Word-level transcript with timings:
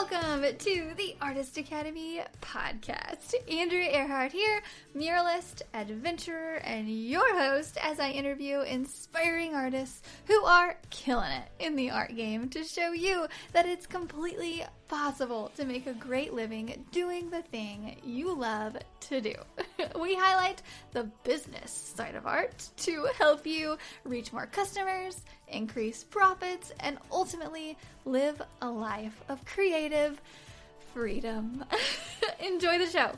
Welcome 0.00 0.56
to 0.58 0.92
the 0.96 1.16
Artist 1.20 1.58
Academy 1.58 2.20
podcast. 2.40 3.34
Andrea 3.50 3.90
Earhart 3.90 4.30
here, 4.30 4.62
muralist, 4.96 5.62
adventurer, 5.74 6.60
and 6.62 6.88
your 6.88 7.36
host 7.36 7.76
as 7.82 7.98
I 7.98 8.10
interview 8.10 8.60
inspiring 8.60 9.56
artists 9.56 10.02
who 10.26 10.44
are 10.44 10.76
killing 10.90 11.32
it 11.32 11.50
in 11.58 11.74
the 11.74 11.90
art 11.90 12.14
game 12.14 12.48
to 12.50 12.62
show 12.62 12.92
you 12.92 13.26
that 13.52 13.66
it's 13.66 13.88
completely 13.88 14.64
possible 14.88 15.52
to 15.56 15.64
make 15.64 15.86
a 15.86 15.92
great 15.92 16.32
living 16.32 16.84
doing 16.90 17.30
the 17.30 17.42
thing 17.42 17.96
you 18.04 18.34
love 18.34 18.76
to 19.00 19.20
do. 19.20 19.34
we 20.00 20.14
highlight 20.14 20.62
the 20.92 21.04
business 21.24 21.70
side 21.70 22.14
of 22.14 22.26
art 22.26 22.68
to 22.78 23.06
help 23.18 23.46
you 23.46 23.76
reach 24.04 24.32
more 24.32 24.46
customers, 24.46 25.22
increase 25.48 26.02
profits, 26.02 26.72
and 26.80 26.98
ultimately 27.12 27.76
live 28.04 28.40
a 28.62 28.70
life 28.70 29.20
of 29.28 29.44
creative 29.44 30.20
freedom. 30.92 31.64
Enjoy 32.40 32.78
the 32.78 32.86
show. 32.86 33.12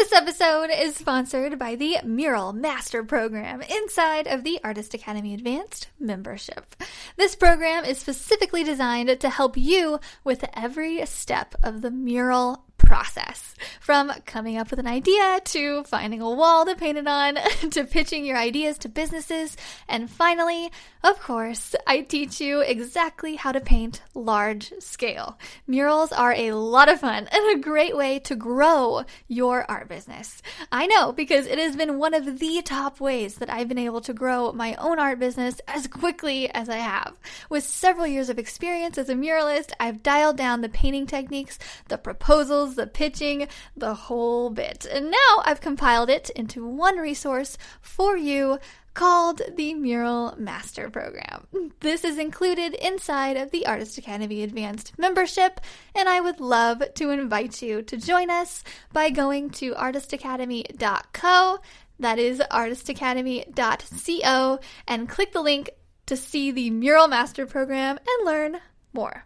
This 0.00 0.14
episode 0.14 0.70
is 0.70 0.96
sponsored 0.96 1.58
by 1.58 1.74
the 1.74 1.98
Mural 2.02 2.54
Master 2.54 3.04
Program 3.04 3.60
inside 3.60 4.26
of 4.26 4.44
the 4.44 4.58
Artist 4.64 4.94
Academy 4.94 5.34
Advanced 5.34 5.88
membership. 5.98 6.74
This 7.18 7.36
program 7.36 7.84
is 7.84 7.98
specifically 7.98 8.64
designed 8.64 9.20
to 9.20 9.28
help 9.28 9.58
you 9.58 10.00
with 10.24 10.48
every 10.54 11.04
step 11.04 11.54
of 11.62 11.82
the 11.82 11.90
mural 11.90 12.64
process 12.80 13.54
from 13.80 14.12
coming 14.26 14.56
up 14.56 14.70
with 14.70 14.78
an 14.78 14.86
idea 14.86 15.40
to 15.44 15.84
finding 15.84 16.20
a 16.20 16.30
wall 16.30 16.64
to 16.64 16.74
paint 16.74 16.98
it 16.98 17.06
on 17.06 17.34
to 17.70 17.84
pitching 17.84 18.24
your 18.24 18.36
ideas 18.36 18.78
to 18.78 18.88
businesses. 18.88 19.56
And 19.88 20.10
finally, 20.10 20.70
of 21.02 21.18
course, 21.20 21.74
I 21.86 22.02
teach 22.02 22.40
you 22.40 22.60
exactly 22.60 23.36
how 23.36 23.52
to 23.52 23.60
paint 23.60 24.02
large 24.14 24.72
scale. 24.80 25.38
Murals 25.66 26.12
are 26.12 26.32
a 26.32 26.52
lot 26.52 26.88
of 26.88 27.00
fun 27.00 27.26
and 27.32 27.56
a 27.56 27.62
great 27.62 27.96
way 27.96 28.18
to 28.20 28.36
grow 28.36 29.04
your 29.26 29.64
art 29.70 29.88
business. 29.88 30.42
I 30.70 30.86
know 30.86 31.12
because 31.12 31.46
it 31.46 31.58
has 31.58 31.76
been 31.76 31.98
one 31.98 32.14
of 32.14 32.38
the 32.38 32.62
top 32.62 33.00
ways 33.00 33.36
that 33.36 33.50
I've 33.50 33.68
been 33.68 33.78
able 33.78 34.00
to 34.02 34.12
grow 34.12 34.52
my 34.52 34.74
own 34.74 34.98
art 34.98 35.18
business 35.18 35.60
as 35.66 35.86
quickly 35.86 36.50
as 36.50 36.68
I 36.68 36.76
have. 36.76 37.16
With 37.48 37.64
several 37.64 38.06
years 38.06 38.28
of 38.28 38.38
experience 38.38 38.98
as 38.98 39.08
a 39.08 39.14
muralist, 39.14 39.72
I've 39.80 40.02
dialed 40.02 40.36
down 40.36 40.60
the 40.60 40.68
painting 40.68 41.06
techniques, 41.06 41.58
the 41.88 41.98
proposals, 41.98 42.69
the 42.74 42.86
pitching, 42.86 43.48
the 43.76 43.94
whole 43.94 44.50
bit. 44.50 44.86
And 44.90 45.10
now 45.10 45.42
I've 45.44 45.60
compiled 45.60 46.10
it 46.10 46.30
into 46.30 46.66
one 46.66 46.98
resource 46.98 47.56
for 47.80 48.16
you 48.16 48.58
called 48.94 49.42
the 49.56 49.74
Mural 49.74 50.34
Master 50.36 50.90
Program. 50.90 51.46
This 51.80 52.04
is 52.04 52.18
included 52.18 52.74
inside 52.74 53.36
of 53.36 53.50
the 53.50 53.66
Artist 53.66 53.98
Academy 53.98 54.42
Advanced 54.42 54.98
membership, 54.98 55.60
and 55.94 56.08
I 56.08 56.20
would 56.20 56.40
love 56.40 56.82
to 56.94 57.10
invite 57.10 57.62
you 57.62 57.82
to 57.82 57.96
join 57.96 58.30
us 58.30 58.64
by 58.92 59.10
going 59.10 59.50
to 59.50 59.74
artistacademy.co. 59.74 61.58
That 61.98 62.18
is 62.18 62.42
artistacademy.co, 62.50 64.58
and 64.88 65.08
click 65.08 65.32
the 65.32 65.42
link 65.42 65.70
to 66.06 66.16
see 66.16 66.50
the 66.50 66.70
Mural 66.70 67.08
Master 67.08 67.46
Program 67.46 67.96
and 67.96 68.26
learn 68.26 68.58
more. 68.92 69.24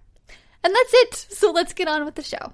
And 0.62 0.74
that's 0.74 0.94
it. 0.94 1.14
So 1.14 1.50
let's 1.50 1.72
get 1.72 1.88
on 1.88 2.04
with 2.04 2.14
the 2.14 2.22
show. 2.22 2.52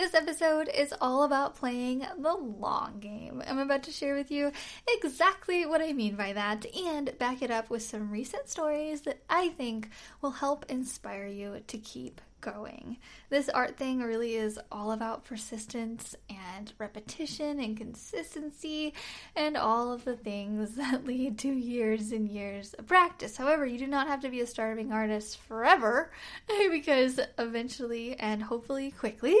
This 0.00 0.14
episode 0.14 0.70
is 0.74 0.94
all 0.98 1.24
about 1.24 1.56
playing 1.56 2.06
the 2.16 2.32
long 2.32 3.00
game. 3.00 3.42
I'm 3.46 3.58
about 3.58 3.82
to 3.82 3.90
share 3.90 4.14
with 4.14 4.30
you 4.30 4.50
exactly 4.88 5.66
what 5.66 5.82
I 5.82 5.92
mean 5.92 6.16
by 6.16 6.32
that 6.32 6.64
and 6.74 7.18
back 7.18 7.42
it 7.42 7.50
up 7.50 7.68
with 7.68 7.82
some 7.82 8.10
recent 8.10 8.48
stories 8.48 9.02
that 9.02 9.18
I 9.28 9.50
think 9.50 9.90
will 10.22 10.30
help 10.30 10.64
inspire 10.70 11.26
you 11.26 11.60
to 11.66 11.76
keep 11.76 12.22
going. 12.40 12.98
This 13.28 13.48
art 13.48 13.76
thing 13.76 14.00
really 14.00 14.34
is 14.34 14.58
all 14.70 14.92
about 14.92 15.24
persistence 15.24 16.14
and 16.28 16.72
repetition 16.78 17.60
and 17.60 17.76
consistency 17.76 18.94
and 19.36 19.56
all 19.56 19.92
of 19.92 20.04
the 20.04 20.16
things 20.16 20.70
that 20.76 21.06
lead 21.06 21.38
to 21.38 21.48
years 21.48 22.12
and 22.12 22.28
years 22.28 22.74
of 22.74 22.86
practice. 22.86 23.36
However, 23.36 23.66
you 23.66 23.78
do 23.78 23.86
not 23.86 24.08
have 24.08 24.20
to 24.22 24.28
be 24.28 24.40
a 24.40 24.46
starving 24.46 24.92
artist 24.92 25.38
forever 25.38 26.10
because 26.70 27.20
eventually 27.38 28.18
and 28.18 28.42
hopefully 28.42 28.90
quickly 28.90 29.36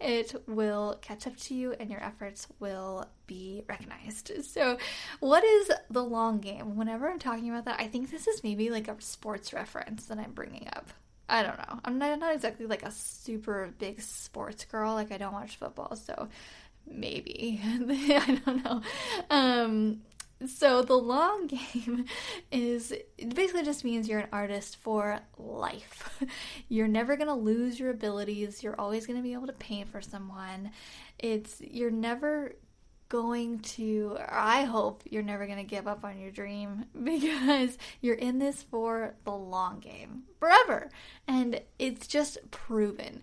it 0.00 0.34
will 0.46 0.98
catch 1.00 1.26
up 1.26 1.36
to 1.36 1.54
you 1.54 1.72
and 1.72 1.90
your 1.90 2.02
efforts 2.02 2.46
will 2.60 3.06
be 3.26 3.64
recognized. 3.68 4.30
So, 4.44 4.78
what 5.20 5.44
is 5.44 5.70
the 5.90 6.04
long 6.04 6.40
game? 6.40 6.76
Whenever 6.76 7.08
I'm 7.10 7.18
talking 7.18 7.48
about 7.48 7.64
that, 7.64 7.80
I 7.80 7.88
think 7.88 8.10
this 8.10 8.26
is 8.26 8.44
maybe 8.44 8.70
like 8.70 8.88
a 8.88 9.00
sports 9.00 9.52
reference 9.52 10.06
that 10.06 10.18
I'm 10.18 10.32
bringing 10.32 10.68
up. 10.74 10.90
I 11.28 11.42
don't 11.42 11.56
know. 11.56 11.80
I'm 11.84 11.98
not, 11.98 12.18
not 12.18 12.34
exactly 12.34 12.66
like 12.66 12.82
a 12.82 12.90
super 12.90 13.72
big 13.78 14.00
sports 14.00 14.64
girl. 14.64 14.94
Like 14.94 15.12
I 15.12 15.18
don't 15.18 15.32
watch 15.32 15.56
football, 15.56 15.96
so 15.96 16.28
maybe 16.86 17.60
I 17.64 18.40
don't 18.44 18.64
know. 18.64 18.82
Um, 19.30 20.02
so 20.46 20.82
the 20.82 20.96
long 20.96 21.46
game 21.86 22.04
is 22.50 22.92
it 22.92 23.34
basically 23.34 23.64
just 23.64 23.84
means 23.84 24.08
you're 24.08 24.20
an 24.20 24.28
artist 24.32 24.76
for 24.76 25.20
life. 25.38 26.20
You're 26.68 26.88
never 26.88 27.16
to 27.28 27.34
lose 27.34 27.78
your 27.78 27.90
abilities. 27.90 28.62
You're 28.62 28.78
always 28.78 29.06
to 29.18 29.22
be 29.22 29.32
able 29.32 29.46
to 29.46 29.52
paint 29.52 29.88
for 29.88 30.00
someone. 30.00 30.72
It's 31.18 31.60
you're 31.60 31.90
never 31.90 32.56
going 33.08 33.60
to, 33.60 34.18
I 34.28 34.64
hope 34.64 35.02
you're 35.08 35.22
never 35.22 35.46
going 35.46 35.58
to 35.58 35.64
give 35.64 35.86
up 35.86 36.04
on 36.04 36.18
your 36.18 36.30
dream 36.30 36.86
because 37.04 37.78
you're 38.00 38.14
in 38.14 38.38
this 38.38 38.62
for 38.62 39.14
the 39.24 39.32
long 39.32 39.80
game, 39.80 40.24
forever. 40.38 40.90
And 41.26 41.60
it's 41.78 42.06
just 42.06 42.50
proven. 42.50 43.22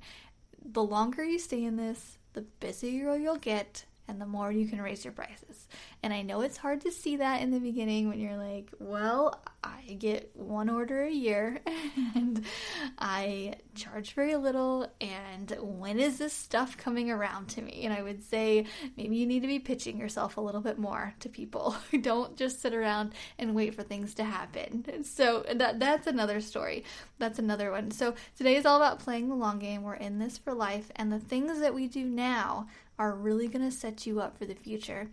The 0.63 0.83
longer 0.83 1.23
you 1.23 1.39
stay 1.39 1.63
in 1.63 1.77
this, 1.77 2.17
the 2.33 2.41
busier 2.41 3.15
you'll 3.15 3.37
get 3.37 3.85
and 4.07 4.19
the 4.19 4.25
more 4.25 4.51
you 4.51 4.67
can 4.67 4.81
raise 4.81 5.06
your 5.06 5.13
prices. 5.13 5.67
And 6.03 6.13
I 6.13 6.22
know 6.22 6.41
it's 6.41 6.57
hard 6.57 6.81
to 6.81 6.91
see 6.91 7.17
that 7.17 7.41
in 7.41 7.51
the 7.51 7.59
beginning 7.59 8.09
when 8.09 8.19
you're 8.19 8.38
like, 8.38 8.72
well, 8.79 9.41
I 9.63 9.95
get 10.00 10.31
one 10.35 10.69
order 10.69 11.03
a 11.03 11.12
year 11.12 11.62
and 12.16 12.44
I 12.97 13.56
charge 13.75 14.13
very 14.13 14.35
little. 14.35 14.91
And 15.00 15.56
when 15.59 16.00
is 16.00 16.17
this 16.17 16.34
stuff 16.34 16.78
coming 16.78 17.11
around 17.11 17.50
to 17.50 17.61
me? 17.61 17.84
And 17.85 17.94
I 17.94 18.01
would 18.01 18.23
say 18.23 18.66
maybe 18.97 19.16
you 19.16 19.28
need 19.28 19.41
to 19.41 19.47
be 19.47 19.59
pitching 19.59 19.97
yourself 19.97 20.38
a 20.38 20.41
little 20.41 20.61
bit 20.61 20.79
more 20.79 21.13
to 21.19 21.29
people. 21.29 21.75
Don't 22.01 22.35
just 22.35 22.61
sit 22.61 22.73
around 22.73 23.13
and 23.38 23.56
wait 23.56 23.75
for 23.75 23.84
things 23.84 24.13
to 24.16 24.23
happen. 24.23 25.03
So 25.03 25.45
that 25.53 25.79
that's 25.79 26.07
another 26.07 26.41
story. 26.41 26.84
That's 27.19 27.40
another 27.40 27.72
one. 27.72 27.91
So 27.91 28.16
today 28.35 28.56
is 28.56 28.66
all 28.66 28.78
about 28.78 29.00
playing 29.00 29.29
the 29.29 29.35
long 29.35 29.59
game. 29.59 29.84
We're 29.84 29.94
in 29.94 30.19
this 30.19 30.38
for 30.38 30.53
life. 30.53 30.91
And 30.95 31.11
the 31.11 31.19
things 31.19 31.59
that 31.59 31.73
we 31.73 31.88
do 31.88 32.06
now 32.06 32.67
are 33.01 33.16
really 33.16 33.47
going 33.47 33.66
to 33.66 33.75
set 33.75 34.06
you 34.06 34.22
up 34.22 34.38
for 34.38 34.45
the 34.45 34.53
future. 34.53 35.09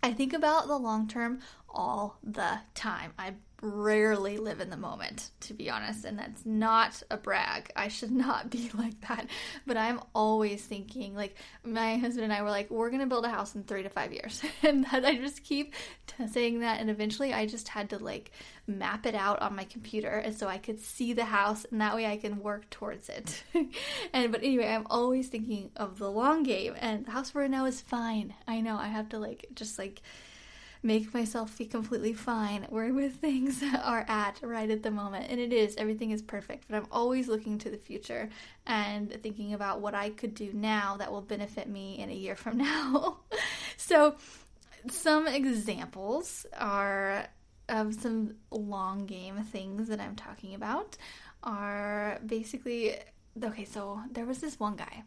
I 0.00 0.12
think 0.12 0.32
about 0.32 0.68
the 0.68 0.78
long 0.78 1.08
term 1.08 1.40
all 1.68 2.18
the 2.22 2.60
time. 2.72 3.14
I 3.18 3.34
rarely 3.62 4.38
live 4.38 4.60
in 4.60 4.70
the 4.70 4.76
moment, 4.76 5.30
to 5.40 5.54
be 5.54 5.70
honest, 5.70 6.04
and 6.04 6.18
that's 6.18 6.46
not 6.46 7.02
a 7.10 7.16
brag. 7.16 7.70
I 7.76 7.88
should 7.88 8.10
not 8.10 8.50
be 8.50 8.70
like 8.78 9.00
that, 9.08 9.26
but 9.66 9.76
I'm 9.76 10.00
always 10.14 10.62
thinking 10.62 11.14
like 11.14 11.36
my 11.64 11.96
husband 11.96 12.24
and 12.24 12.32
I 12.32 12.42
were 12.42 12.50
like, 12.50 12.70
we're 12.70 12.90
gonna 12.90 13.06
build 13.06 13.24
a 13.24 13.30
house 13.30 13.54
in 13.54 13.64
three 13.64 13.82
to 13.82 13.88
five 13.88 14.12
years, 14.12 14.42
and 14.62 14.84
that 14.86 15.04
I 15.04 15.16
just 15.16 15.44
keep 15.44 15.74
t- 16.06 16.26
saying 16.28 16.60
that, 16.60 16.80
and 16.80 16.90
eventually 16.90 17.32
I 17.32 17.46
just 17.46 17.68
had 17.68 17.90
to 17.90 17.98
like 17.98 18.32
map 18.66 19.06
it 19.06 19.14
out 19.14 19.42
on 19.42 19.56
my 19.56 19.64
computer, 19.64 20.16
and 20.18 20.34
so 20.34 20.48
I 20.48 20.58
could 20.58 20.80
see 20.80 21.12
the 21.12 21.24
house, 21.24 21.66
and 21.70 21.80
that 21.80 21.94
way 21.94 22.06
I 22.06 22.16
can 22.16 22.40
work 22.40 22.70
towards 22.70 23.08
it. 23.08 23.42
and 24.12 24.32
but 24.32 24.42
anyway, 24.42 24.68
I'm 24.68 24.86
always 24.88 25.28
thinking 25.28 25.70
of 25.76 25.98
the 25.98 26.10
long 26.10 26.42
game, 26.42 26.74
and 26.78 27.04
the 27.04 27.10
house 27.10 27.34
we're 27.34 27.44
in 27.44 27.50
now 27.50 27.66
is 27.66 27.80
fine. 27.80 28.34
I 28.46 28.60
know 28.60 28.76
I 28.76 28.88
have 28.88 29.08
to 29.10 29.18
like 29.18 29.46
just 29.54 29.78
like 29.78 30.02
make 30.82 31.12
myself 31.12 31.50
feel 31.50 31.68
completely 31.68 32.12
fine 32.12 32.66
where 32.70 32.92
with 32.92 33.16
things 33.16 33.62
are 33.82 34.04
at 34.08 34.40
right 34.42 34.70
at 34.70 34.82
the 34.82 34.90
moment. 34.90 35.26
And 35.30 35.40
it 35.40 35.52
is, 35.52 35.76
everything 35.76 36.10
is 36.10 36.22
perfect, 36.22 36.64
but 36.68 36.76
I'm 36.76 36.86
always 36.90 37.28
looking 37.28 37.58
to 37.58 37.70
the 37.70 37.76
future 37.76 38.28
and 38.66 39.12
thinking 39.22 39.52
about 39.52 39.80
what 39.80 39.94
I 39.94 40.10
could 40.10 40.34
do 40.34 40.50
now 40.52 40.96
that 40.98 41.12
will 41.12 41.22
benefit 41.22 41.68
me 41.68 41.98
in 41.98 42.10
a 42.10 42.14
year 42.14 42.36
from 42.36 42.56
now. 42.58 43.18
so, 43.76 44.16
some 44.88 45.28
examples 45.28 46.46
are 46.58 47.26
of 47.68 47.94
some 47.94 48.34
long 48.50 49.04
game 49.06 49.36
things 49.44 49.88
that 49.88 50.00
I'm 50.00 50.16
talking 50.16 50.54
about 50.54 50.96
are 51.42 52.18
basically 52.24 52.96
okay, 53.42 53.64
so 53.64 54.00
there 54.10 54.24
was 54.24 54.38
this 54.38 54.58
one 54.58 54.76
guy 54.76 55.04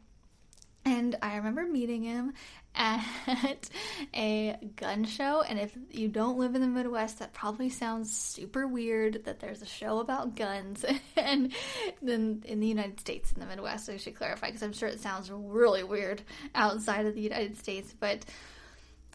and 0.86 1.16
I 1.22 1.38
remember 1.38 1.66
meeting 1.66 2.04
him 2.04 2.34
at 2.76 3.04
a 4.16 4.58
gun 4.76 5.06
show. 5.06 5.42
And 5.42 5.60
if 5.60 5.76
you 5.92 6.08
don't 6.08 6.38
live 6.38 6.56
in 6.56 6.62
the 6.62 6.68
Midwest, 6.68 7.20
that 7.20 7.34
probably 7.34 7.70
sounds 7.70 8.16
super 8.16 8.68
weird 8.68 9.26
that 9.26 9.40
there's 9.40 9.62
a 9.62 9.68
show 9.68 10.00
about 10.00 10.36
guns. 10.36 10.84
and 11.16 11.54
then 12.02 12.44
in 12.46 12.60
the 12.60 12.68
United 12.68 13.00
States, 13.00 13.32
in 13.32 13.40
the 13.40 13.46
Midwest, 13.46 13.86
So 13.86 13.94
I 13.94 13.98
should 13.98 14.16
clarify 14.16 14.48
because 14.48 14.64
I'm 14.64 14.74
sure 14.74 14.90
it 14.90 15.02
sounds 15.02 15.32
really 15.32 15.84
weird 15.84 16.22
outside 16.56 17.06
of 17.06 17.16
the 17.16 17.22
United 17.22 17.58
States. 17.58 17.94
But 17.98 18.26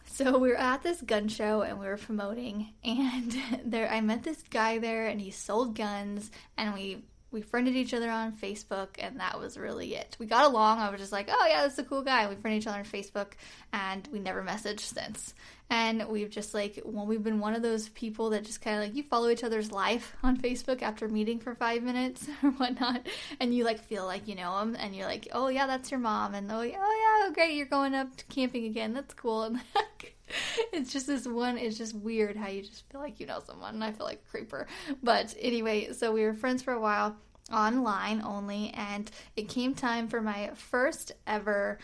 So 0.05 0.37
we 0.37 0.49
were 0.49 0.55
at 0.55 0.81
this 0.81 1.01
gun 1.01 1.27
show 1.27 1.61
and 1.61 1.79
we 1.79 1.85
were 1.85 1.97
promoting, 1.97 2.73
and 2.83 3.37
there 3.65 3.89
I 3.89 4.01
met 4.01 4.23
this 4.23 4.41
guy 4.49 4.79
there, 4.79 5.07
and 5.07 5.21
he 5.21 5.31
sold 5.31 5.75
guns, 5.75 6.31
and 6.57 6.73
we 6.73 7.03
we 7.31 7.41
friended 7.41 7.75
each 7.75 7.93
other 7.93 8.09
on 8.09 8.33
Facebook, 8.33 8.89
and 8.97 9.19
that 9.19 9.39
was 9.39 9.57
really 9.57 9.95
it. 9.95 10.17
We 10.19 10.25
got 10.25 10.45
along. 10.45 10.79
I 10.79 10.89
was 10.89 10.99
just 10.99 11.11
like, 11.11 11.29
oh 11.31 11.47
yeah, 11.47 11.63
this 11.63 11.73
is 11.73 11.79
a 11.79 11.83
cool 11.83 12.01
guy. 12.01 12.27
We 12.27 12.35
friended 12.35 12.61
each 12.61 12.67
other 12.67 12.79
on 12.79 12.85
Facebook, 12.85 13.33
and 13.71 14.07
we 14.11 14.19
never 14.19 14.43
messaged 14.43 14.79
since. 14.79 15.33
And 15.69 16.07
we've 16.07 16.31
just 16.31 16.55
like, 16.55 16.81
well, 16.83 17.05
we've 17.05 17.23
been 17.23 17.39
one 17.39 17.53
of 17.53 17.61
those 17.61 17.89
people 17.89 18.31
that 18.31 18.43
just 18.43 18.61
kind 18.61 18.77
of 18.77 18.83
like 18.83 18.95
you 18.95 19.03
follow 19.03 19.29
each 19.29 19.43
other's 19.43 19.71
life 19.71 20.15
on 20.23 20.37
Facebook 20.37 20.81
after 20.81 21.07
meeting 21.07 21.39
for 21.39 21.53
five 21.53 21.83
minutes 21.83 22.27
or 22.43 22.51
whatnot, 22.51 23.05
and 23.39 23.53
you 23.53 23.63
like 23.63 23.79
feel 23.83 24.05
like 24.05 24.27
you 24.27 24.35
know 24.35 24.59
them, 24.59 24.75
and 24.79 24.95
you're 24.95 25.05
like, 25.05 25.27
oh 25.31 25.49
yeah, 25.49 25.67
that's 25.67 25.91
your 25.91 25.99
mom, 25.99 26.33
and 26.33 26.51
oh 26.51 26.61
yeah, 26.61 26.77
oh 26.79 27.25
yeah, 27.27 27.33
great, 27.33 27.55
you're 27.55 27.67
going 27.67 27.93
up 27.93 28.09
camping 28.29 28.65
again. 28.65 28.93
That's 28.93 29.13
cool. 29.13 29.43
And 29.43 29.61
it's 30.73 30.91
just 30.91 31.07
this 31.07 31.25
one 31.27 31.57
it's 31.57 31.77
just 31.77 31.95
weird 31.95 32.35
how 32.35 32.47
you 32.47 32.61
just 32.61 32.89
feel 32.89 33.01
like 33.01 33.19
you 33.19 33.25
know 33.25 33.41
someone 33.45 33.73
and 33.73 33.83
i 33.83 33.91
feel 33.91 34.05
like 34.05 34.21
a 34.25 34.29
creeper. 34.29 34.67
But 35.01 35.35
anyway 35.39 35.93
so 35.93 36.11
we 36.11 36.23
were 36.23 36.33
friends 36.33 36.61
for 36.61 36.73
a 36.73 36.79
while 36.79 37.15
online 37.51 38.21
only 38.21 38.71
and 38.75 39.09
it 39.35 39.49
came 39.49 39.73
time 39.73 40.07
for 40.07 40.21
my 40.21 40.51
first 40.55 41.11
ever 41.25 41.79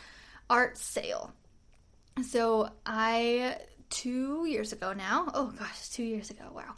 art 0.49 0.77
sale. 0.77 1.33
So 2.23 2.69
i 2.85 3.57
two 3.89 4.45
years 4.45 4.73
ago 4.73 4.93
now 4.93 5.29
oh 5.33 5.53
gosh 5.57 5.89
two 5.89 6.03
years 6.03 6.29
ago 6.29 6.45
wow. 6.53 6.75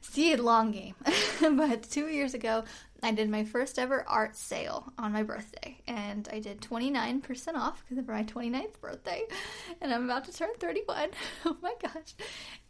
See 0.00 0.34
long 0.36 0.72
game 0.72 0.94
but 1.40 1.84
two 1.84 2.08
years 2.08 2.34
ago 2.34 2.64
I 3.02 3.12
did 3.12 3.30
my 3.30 3.44
first 3.44 3.78
ever 3.78 4.04
art 4.08 4.36
sale 4.36 4.92
on 4.98 5.12
my 5.12 5.22
birthday, 5.22 5.78
and 5.86 6.28
I 6.32 6.40
did 6.40 6.60
29% 6.60 7.54
off 7.54 7.84
because 7.84 7.98
of 7.98 8.08
my 8.08 8.24
29th 8.24 8.80
birthday, 8.80 9.22
and 9.80 9.94
I'm 9.94 10.04
about 10.04 10.24
to 10.24 10.32
turn 10.32 10.50
31. 10.58 11.10
oh 11.46 11.56
my 11.62 11.74
gosh. 11.80 12.14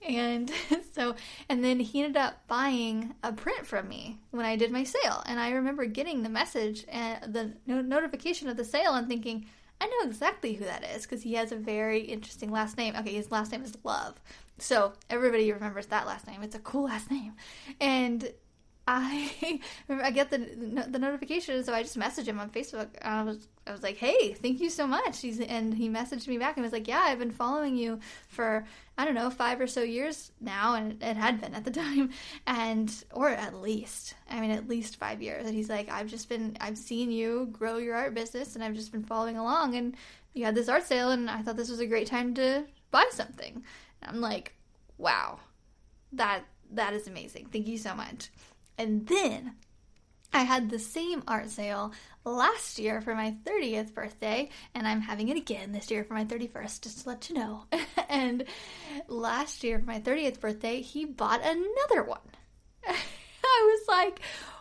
And 0.07 0.51
so, 0.95 1.15
and 1.49 1.65
then 1.65 1.81
he 1.81 2.03
ended 2.03 2.19
up 2.19 2.47
buying 2.47 3.15
a 3.23 3.33
print 3.33 3.67
from 3.67 3.89
me 3.89 4.19
when 4.31 4.45
I 4.45 4.57
did 4.57 4.71
my 4.71 4.85
sale, 4.85 5.23
and 5.27 5.41
I 5.41 5.51
remember 5.51 5.87
getting 5.87 6.23
the 6.23 6.29
message 6.29 6.85
and 6.89 7.33
the 7.33 7.55
notification 7.67 8.49
of 8.49 8.57
the 8.59 8.65
sale 8.65 8.95
and 8.95 9.09
thinking, 9.09 9.47
I 9.81 9.87
know 9.87 10.09
exactly 10.09 10.55
who 10.55 10.65
that 10.65 10.85
is 10.85 11.03
because 11.03 11.23
he 11.23 11.35
has 11.35 11.53
a 11.53 11.57
very 11.57 12.01
interesting 12.01 12.51
last 12.51 12.77
name. 12.77 12.95
Okay, 12.97 13.15
his 13.15 13.31
last 13.31 13.53
name 13.53 13.63
is 13.63 13.77
Love. 13.85 14.21
So 14.59 14.93
everybody 15.09 15.53
remembers 15.53 15.87
that 15.87 16.07
last 16.07 16.27
name. 16.27 16.43
It's 16.43 16.57
a 16.57 16.61
cool 16.61 16.85
last 16.85 17.11
name. 17.11 17.35
And 17.81 18.29
I 18.89 19.61
I 19.91 20.11
get 20.11 20.31
the 20.31 20.39
the 20.89 20.99
notification, 20.99 21.63
so 21.63 21.75
I 21.75 21.83
just 21.83 21.99
messaged 21.99 22.27
him 22.27 22.41
on 22.41 22.49
Facebook. 22.49 22.89
I 23.03 23.23
was 23.23 23.47
I 23.67 23.73
was 23.73 23.83
like, 23.83 23.99
"Hey, 23.99 24.33
thank 24.33 24.61
you 24.61 24.71
so 24.71 24.87
much." 24.87 25.21
He's 25.21 25.41
and 25.41 25.75
he 25.75 25.91
messaged 25.91 26.27
me 26.27 26.39
back 26.39 26.57
and 26.57 26.65
was 26.65 26.73
like, 26.73 26.89
"Yeah, 26.89 27.03
I've 27.05 27.19
been 27.19 27.31
following 27.31 27.77
you 27.77 28.01
for 28.29 28.65
I 28.97 29.05
don't 29.05 29.15
know 29.15 29.29
five 29.29 29.61
or 29.61 29.67
so 29.67 29.83
years 29.83 30.33
now, 30.41 30.75
and 30.75 31.03
it 31.03 31.19
had 31.19 31.39
been 31.39 31.55
at 31.55 31.65
the 31.65 31.71
time, 31.83 32.11
and 32.47 32.91
or 33.13 33.29
at 33.29 33.55
least 33.57 34.15
I 34.31 34.41
mean 34.41 34.53
at 34.53 34.69
least 34.69 34.97
five 34.97 35.21
years." 35.21 35.47
And 35.47 35.55
he's 35.55 35.69
like, 35.69 35.91
"I've 35.91 36.09
just 36.09 36.31
been 36.31 36.57
I've 36.59 36.79
seen 36.79 37.11
you 37.11 37.51
grow 37.53 37.77
your 37.77 37.95
art 37.95 38.15
business, 38.15 38.55
and 38.55 38.65
I've 38.65 38.75
just 38.75 38.91
been 38.91 39.05
following 39.05 39.37
along, 39.37 39.77
and 39.77 39.97
you 40.33 40.47
had 40.47 40.55
this 40.55 40.71
art 40.71 40.85
sale, 40.85 41.11
and 41.11 41.29
I 41.29 41.43
thought 41.43 41.57
this 41.57 41.71
was 41.71 41.81
a 41.81 41.87
great 41.87 42.07
time 42.07 42.33
to 42.35 42.65
buy 42.91 43.05
something." 43.11 43.63
And 44.01 44.17
I'm 44.17 44.23
like, 44.23 44.55
"Wow, 44.97 45.41
that 46.13 46.45
that 46.73 46.95
is 46.95 47.07
amazing. 47.07 47.49
Thank 47.53 47.67
you 47.67 47.77
so 47.77 47.95
much." 47.95 48.31
And 48.79 49.07
then 49.07 49.55
I 50.33 50.43
had 50.43 50.71
the 50.71 50.79
same 50.79 51.23
art 51.27 51.51
sale 51.51 51.93
last 52.25 52.79
year 52.79 53.01
for 53.01 53.15
my 53.15 53.35
30th 53.45 53.95
birthday, 53.95 54.51
and 54.75 54.87
I'm 54.87 55.01
having 55.01 55.29
it 55.29 55.37
again 55.37 55.73
this 55.73 55.91
year 55.91 56.05
for 56.05 56.15
my 56.15 56.25
31st, 56.25 56.83
just 56.83 57.03
to 57.03 57.09
let 57.09 57.29
you 57.29 57.37
know. 57.37 57.65
and 58.09 58.45
last 59.09 59.65
year 59.65 59.79
for 59.79 59.87
my 59.87 60.01
30th 60.01 60.41
birthday, 60.41 60.81
he 60.81 61.05
bought 61.05 61.41
another 61.41 62.05
one. 62.05 62.21
I 62.87 63.79
was 63.79 63.89
like, 63.89 64.21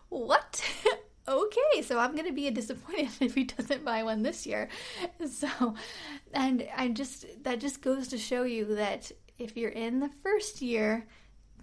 what? 0.09 0.63
okay, 1.27 1.81
so 1.83 1.99
I'm 1.99 2.13
going 2.13 2.27
to 2.27 2.33
be 2.33 2.49
disappointed 2.49 3.09
if 3.19 3.35
he 3.35 3.43
doesn't 3.43 3.85
buy 3.85 4.03
one 4.03 4.23
this 4.23 4.45
year. 4.45 4.69
So, 5.29 5.75
and 6.33 6.67
I 6.75 6.87
just, 6.89 7.25
that 7.43 7.59
just 7.59 7.81
goes 7.81 8.07
to 8.09 8.17
show 8.17 8.43
you 8.43 8.75
that 8.75 9.11
if 9.37 9.57
you're 9.57 9.69
in 9.69 9.99
the 9.99 10.09
first 10.23 10.61
year, 10.61 11.05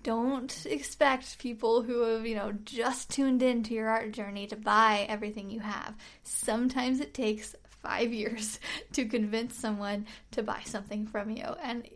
don't 0.05 0.67
expect 0.67 1.39
people 1.39 1.83
who 1.83 2.03
have, 2.03 2.27
you 2.27 2.37
know, 2.37 2.53
just 2.65 3.11
tuned 3.11 3.43
into 3.43 3.75
your 3.75 3.89
art 3.89 4.13
journey 4.13 4.47
to 4.47 4.55
buy 4.55 5.07
everything 5.09 5.51
you 5.51 5.61
have. 5.61 5.97
Sometimes 6.23 7.01
it 7.01 7.15
takes 7.15 7.57
five 7.83 8.13
years 8.13 8.61
to 8.93 9.07
convince 9.07 9.57
someone 9.57 10.07
to 10.31 10.43
buy 10.45 10.61
something 10.65 11.07
from 11.07 11.31
you. 11.31 11.45
And 11.63 11.89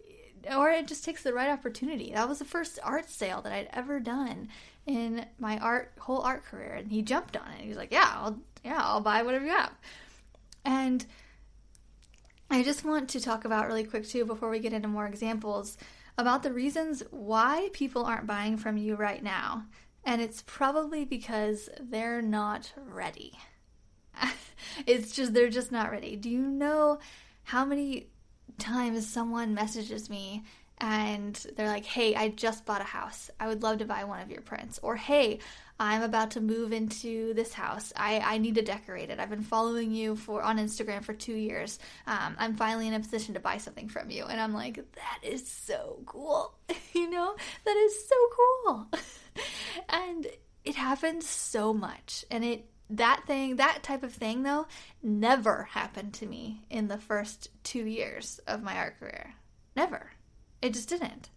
or 0.56 0.70
it 0.70 0.88
just 0.88 1.04
takes 1.04 1.22
the 1.22 1.34
right 1.34 1.50
opportunity. 1.50 2.12
That 2.12 2.28
was 2.28 2.38
the 2.38 2.44
first 2.44 2.78
art 2.82 3.10
sale 3.10 3.42
that 3.42 3.52
I'd 3.52 3.68
ever 3.72 4.00
done 4.00 4.48
in 4.86 5.26
my 5.38 5.58
art 5.58 5.92
whole 5.98 6.22
art 6.22 6.44
career, 6.44 6.72
and 6.72 6.90
he 6.90 7.02
jumped 7.02 7.36
on 7.36 7.46
it. 7.52 7.60
He 7.60 7.68
was 7.68 7.76
like, 7.76 7.92
"Yeah, 7.92 8.10
I'll 8.14 8.38
yeah, 8.64 8.80
I'll 8.80 9.02
buy 9.02 9.22
whatever 9.22 9.44
you 9.44 9.50
have." 9.50 9.72
And 10.64 11.04
I 12.50 12.62
just 12.62 12.84
want 12.84 13.10
to 13.10 13.20
talk 13.20 13.44
about 13.44 13.66
really 13.66 13.84
quick 13.84 14.08
too 14.08 14.24
before 14.24 14.48
we 14.48 14.60
get 14.60 14.72
into 14.72 14.88
more 14.88 15.06
examples 15.06 15.76
about 16.18 16.42
the 16.42 16.52
reasons 16.52 17.02
why 17.10 17.70
people 17.72 18.04
aren't 18.04 18.26
buying 18.26 18.56
from 18.56 18.76
you 18.76 18.96
right 18.96 19.22
now. 19.22 19.64
And 20.04 20.20
it's 20.20 20.42
probably 20.44 21.04
because 21.04 21.68
they're 21.80 22.20
not 22.20 22.72
ready. 22.76 23.32
it's 24.86 25.12
just, 25.12 25.32
they're 25.32 25.48
just 25.48 25.70
not 25.72 25.90
ready. 25.90 26.16
Do 26.16 26.28
you 26.28 26.42
know 26.42 26.98
how 27.44 27.64
many 27.64 28.08
times 28.58 29.08
someone 29.08 29.54
messages 29.54 30.10
me 30.10 30.42
and 30.80 31.34
they're 31.56 31.68
like, 31.68 31.84
hey, 31.84 32.14
I 32.14 32.28
just 32.28 32.64
bought 32.64 32.80
a 32.80 32.84
house. 32.84 33.30
I 33.38 33.48
would 33.48 33.62
love 33.62 33.78
to 33.78 33.84
buy 33.84 34.04
one 34.04 34.20
of 34.20 34.30
your 34.30 34.40
prints. 34.40 34.78
Or, 34.82 34.96
hey, 34.96 35.40
I'm 35.80 36.02
about 36.02 36.32
to 36.32 36.40
move 36.40 36.72
into 36.72 37.34
this 37.34 37.52
house. 37.52 37.92
I, 37.96 38.20
I 38.20 38.38
need 38.38 38.56
to 38.56 38.62
decorate 38.62 39.10
it. 39.10 39.18
I've 39.18 39.30
been 39.30 39.42
following 39.42 39.92
you 39.92 40.16
for 40.16 40.42
on 40.42 40.58
Instagram 40.58 41.04
for 41.04 41.14
two 41.14 41.34
years. 41.34 41.78
Um, 42.06 42.36
I'm 42.38 42.54
finally 42.54 42.88
in 42.88 42.94
a 42.94 43.00
position 43.00 43.34
to 43.34 43.40
buy 43.40 43.58
something 43.58 43.88
from 43.88 44.10
you. 44.10 44.24
And 44.24 44.40
I'm 44.40 44.54
like, 44.54 44.76
that 44.76 45.18
is 45.22 45.46
so 45.48 46.00
cool. 46.06 46.54
you 46.94 47.10
know, 47.10 47.34
that 47.64 47.76
is 47.76 48.08
so 48.08 48.16
cool. 48.36 48.86
and 49.88 50.26
it 50.64 50.74
happens 50.76 51.28
so 51.28 51.72
much. 51.72 52.24
And 52.30 52.44
it, 52.44 52.66
that 52.90 53.24
thing, 53.26 53.56
that 53.56 53.82
type 53.82 54.02
of 54.02 54.12
thing 54.12 54.42
though, 54.42 54.66
never 55.02 55.64
happened 55.64 56.14
to 56.14 56.26
me 56.26 56.62
in 56.70 56.88
the 56.88 56.98
first 56.98 57.50
two 57.62 57.84
years 57.84 58.40
of 58.46 58.62
my 58.62 58.76
art 58.76 58.98
career. 58.98 59.34
Never. 59.76 60.10
It 60.60 60.74
just 60.74 60.88
didn't. 60.88 61.30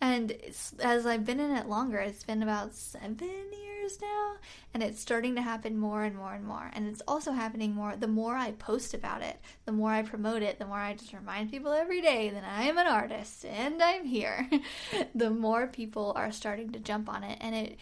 And 0.00 0.36
as 0.78 1.06
I've 1.06 1.24
been 1.24 1.40
in 1.40 1.50
it 1.50 1.68
longer, 1.68 1.98
it's 1.98 2.22
been 2.22 2.42
about 2.42 2.74
seven 2.74 3.18
years 3.18 4.00
now, 4.00 4.36
and 4.72 4.82
it's 4.82 5.00
starting 5.00 5.34
to 5.34 5.42
happen 5.42 5.76
more 5.76 6.04
and 6.04 6.14
more 6.14 6.34
and 6.34 6.44
more. 6.44 6.70
And 6.72 6.86
it's 6.86 7.02
also 7.08 7.32
happening 7.32 7.74
more 7.74 7.96
the 7.96 8.06
more 8.06 8.36
I 8.36 8.52
post 8.52 8.94
about 8.94 9.22
it, 9.22 9.40
the 9.64 9.72
more 9.72 9.90
I 9.90 10.02
promote 10.02 10.42
it, 10.42 10.60
the 10.60 10.66
more 10.66 10.78
I 10.78 10.94
just 10.94 11.12
remind 11.12 11.50
people 11.50 11.72
every 11.72 12.00
day 12.00 12.30
that 12.30 12.44
I 12.44 12.64
am 12.64 12.78
an 12.78 12.86
artist 12.86 13.44
and 13.44 13.82
I'm 13.82 14.04
here. 14.04 14.48
the 15.16 15.30
more 15.30 15.66
people 15.66 16.12
are 16.14 16.30
starting 16.30 16.70
to 16.72 16.78
jump 16.78 17.08
on 17.08 17.24
it, 17.24 17.38
and 17.40 17.56
it 17.56 17.78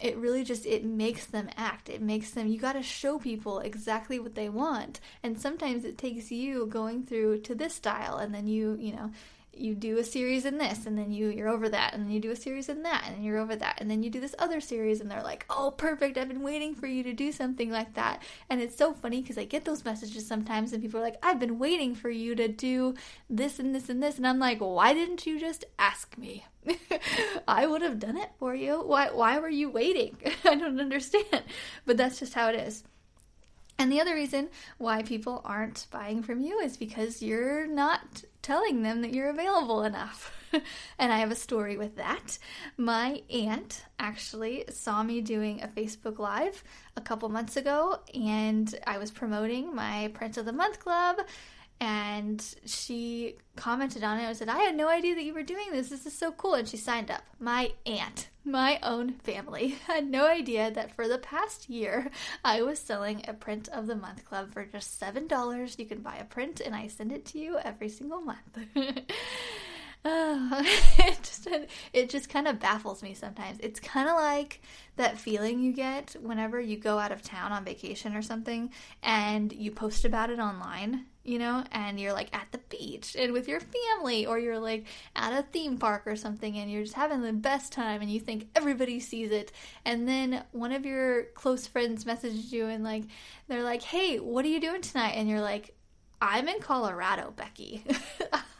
it 0.00 0.16
really 0.16 0.42
just 0.42 0.66
it 0.66 0.84
makes 0.84 1.26
them 1.26 1.48
act 1.56 1.88
it 1.88 2.00
makes 2.00 2.30
them 2.30 2.48
you 2.48 2.58
got 2.58 2.72
to 2.72 2.82
show 2.82 3.18
people 3.18 3.60
exactly 3.60 4.18
what 4.18 4.34
they 4.34 4.48
want 4.48 5.00
and 5.22 5.38
sometimes 5.38 5.84
it 5.84 5.96
takes 5.98 6.32
you 6.32 6.66
going 6.66 7.04
through 7.04 7.38
to 7.38 7.54
this 7.54 7.74
style 7.74 8.16
and 8.16 8.34
then 8.34 8.48
you 8.48 8.76
you 8.80 8.92
know 8.92 9.12
you 9.54 9.74
do 9.74 9.98
a 9.98 10.04
series 10.04 10.44
in 10.44 10.58
this 10.58 10.86
and 10.86 10.96
then 10.96 11.12
you 11.12 11.28
you're 11.28 11.48
over 11.48 11.68
that 11.68 11.92
and 11.92 12.04
then 12.04 12.10
you 12.10 12.20
do 12.20 12.30
a 12.30 12.36
series 12.36 12.68
in 12.68 12.82
that 12.82 13.04
and 13.06 13.24
you're 13.24 13.38
over 13.38 13.54
that 13.54 13.78
and 13.78 13.90
then 13.90 14.02
you 14.02 14.08
do 14.08 14.20
this 14.20 14.34
other 14.38 14.60
series 14.60 15.00
and 15.00 15.10
they're 15.10 15.22
like 15.22 15.44
oh 15.50 15.70
perfect 15.70 16.16
i've 16.16 16.28
been 16.28 16.42
waiting 16.42 16.74
for 16.74 16.86
you 16.86 17.02
to 17.02 17.12
do 17.12 17.30
something 17.30 17.70
like 17.70 17.94
that. 17.94 18.22
And 18.48 18.60
it's 18.60 18.76
so 18.76 18.92
funny 18.92 19.20
because 19.20 19.38
i 19.38 19.44
get 19.44 19.64
those 19.64 19.84
messages 19.84 20.26
sometimes 20.26 20.72
and 20.72 20.82
people 20.82 21.00
are 21.00 21.02
like 21.02 21.18
i've 21.22 21.38
been 21.38 21.58
waiting 21.58 21.94
for 21.94 22.10
you 22.10 22.34
to 22.34 22.48
do 22.48 22.94
this 23.28 23.58
and 23.58 23.74
this 23.74 23.88
and 23.88 24.02
this 24.02 24.16
and 24.16 24.26
i'm 24.26 24.38
like 24.38 24.58
why 24.58 24.94
didn't 24.94 25.26
you 25.26 25.38
just 25.38 25.64
ask 25.78 26.16
me? 26.16 26.44
I 27.48 27.66
would 27.66 27.82
have 27.82 27.98
done 27.98 28.16
it 28.16 28.30
for 28.38 28.54
you. 28.54 28.80
Why 28.80 29.10
why 29.10 29.38
were 29.38 29.48
you 29.48 29.68
waiting? 29.68 30.16
I 30.44 30.54
don't 30.54 30.80
understand. 30.80 31.42
But 31.84 31.96
that's 31.96 32.18
just 32.18 32.34
how 32.34 32.48
it 32.48 32.56
is. 32.56 32.84
And 33.78 33.90
the 33.90 34.00
other 34.00 34.14
reason 34.14 34.48
why 34.78 35.02
people 35.02 35.42
aren't 35.44 35.86
buying 35.90 36.22
from 36.22 36.40
you 36.40 36.60
is 36.60 36.76
because 36.76 37.22
you're 37.22 37.66
not 37.66 38.22
telling 38.42 38.82
them 38.82 39.02
that 39.02 39.14
you're 39.14 39.30
available 39.30 39.84
enough. 39.84 40.36
and 40.98 41.12
I 41.12 41.18
have 41.18 41.30
a 41.30 41.36
story 41.36 41.76
with 41.76 41.96
that. 41.96 42.38
My 42.76 43.22
aunt 43.30 43.84
actually 43.98 44.64
saw 44.68 45.02
me 45.02 45.20
doing 45.20 45.62
a 45.62 45.68
Facebook 45.68 46.18
Live 46.18 46.62
a 46.96 47.00
couple 47.00 47.28
months 47.28 47.56
ago, 47.56 48.00
and 48.14 48.78
I 48.86 48.98
was 48.98 49.10
promoting 49.10 49.74
my 49.74 50.10
Print 50.12 50.36
of 50.36 50.44
the 50.44 50.52
Month 50.52 50.80
Club. 50.80 51.18
And 51.82 52.54
she 52.64 53.34
commented 53.56 54.04
on 54.04 54.16
it 54.16 54.22
and 54.22 54.36
said, 54.36 54.48
I 54.48 54.60
had 54.60 54.76
no 54.76 54.88
idea 54.88 55.16
that 55.16 55.24
you 55.24 55.34
were 55.34 55.42
doing 55.42 55.72
this. 55.72 55.88
This 55.88 56.06
is 56.06 56.16
so 56.16 56.30
cool. 56.30 56.54
And 56.54 56.68
she 56.68 56.76
signed 56.76 57.10
up. 57.10 57.22
My 57.40 57.72
aunt, 57.84 58.28
my 58.44 58.78
own 58.84 59.14
family, 59.14 59.70
had 59.88 60.08
no 60.08 60.28
idea 60.28 60.70
that 60.70 60.94
for 60.94 61.08
the 61.08 61.18
past 61.18 61.68
year 61.68 62.08
I 62.44 62.62
was 62.62 62.78
selling 62.78 63.24
a 63.26 63.34
print 63.34 63.66
of 63.66 63.88
the 63.88 63.96
month 63.96 64.24
club 64.24 64.52
for 64.52 64.64
just 64.64 65.00
$7. 65.00 65.76
You 65.76 65.86
can 65.86 66.02
buy 66.02 66.14
a 66.18 66.24
print 66.24 66.60
and 66.60 66.72
I 66.72 66.86
send 66.86 67.10
it 67.10 67.24
to 67.26 67.40
you 67.40 67.58
every 67.58 67.88
single 67.88 68.20
month. 68.20 68.58
Uh, 68.76 70.62
it 70.98 71.18
just 71.20 71.48
it 71.92 72.10
just 72.10 72.28
kind 72.28 72.46
of 72.46 72.60
baffles 72.60 73.02
me 73.02 73.14
sometimes. 73.14 73.58
It's 73.60 73.80
kind 73.80 74.08
of 74.08 74.14
like 74.14 74.60
that 74.94 75.18
feeling 75.18 75.58
you 75.58 75.72
get 75.72 76.14
whenever 76.22 76.60
you 76.60 76.76
go 76.76 77.00
out 77.00 77.10
of 77.10 77.22
town 77.22 77.50
on 77.50 77.64
vacation 77.64 78.14
or 78.14 78.22
something 78.22 78.70
and 79.02 79.52
you 79.52 79.72
post 79.72 80.04
about 80.04 80.30
it 80.30 80.38
online, 80.38 81.06
you 81.24 81.38
know, 81.38 81.64
and 81.72 82.00
you're 82.00 82.12
like 82.12 82.28
at 82.34 82.46
the 82.50 82.58
beach 82.58 83.16
and 83.18 83.32
with 83.32 83.48
your 83.48 83.60
family 83.60 84.26
or 84.26 84.38
you're 84.38 84.58
like 84.58 84.86
at 85.14 85.32
a 85.32 85.42
theme 85.42 85.78
park 85.78 86.02
or 86.06 86.16
something 86.16 86.56
and 86.56 86.70
you're 86.70 86.82
just 86.82 86.94
having 86.94 87.22
the 87.22 87.32
best 87.32 87.72
time 87.72 88.02
and 88.02 88.10
you 88.10 88.20
think 88.20 88.48
everybody 88.56 88.98
sees 88.98 89.30
it 89.30 89.52
and 89.84 90.08
then 90.08 90.42
one 90.52 90.72
of 90.72 90.84
your 90.84 91.24
close 91.34 91.66
friends 91.66 92.04
messages 92.04 92.52
you 92.52 92.66
and 92.66 92.84
like 92.84 93.04
they're 93.48 93.62
like, 93.62 93.82
"Hey, 93.82 94.18
what 94.18 94.44
are 94.44 94.48
you 94.48 94.60
doing 94.60 94.80
tonight?" 94.80 95.12
and 95.12 95.28
you're 95.28 95.40
like, 95.40 95.74
I'm 96.20 96.48
in 96.48 96.60
Colorado, 96.60 97.32
Becky. 97.36 97.84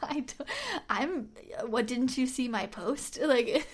I 0.90 1.02
am 1.02 1.28
What 1.66 1.86
didn't 1.86 2.16
you 2.18 2.26
see 2.26 2.48
my 2.48 2.66
post? 2.66 3.18
Like 3.32 3.66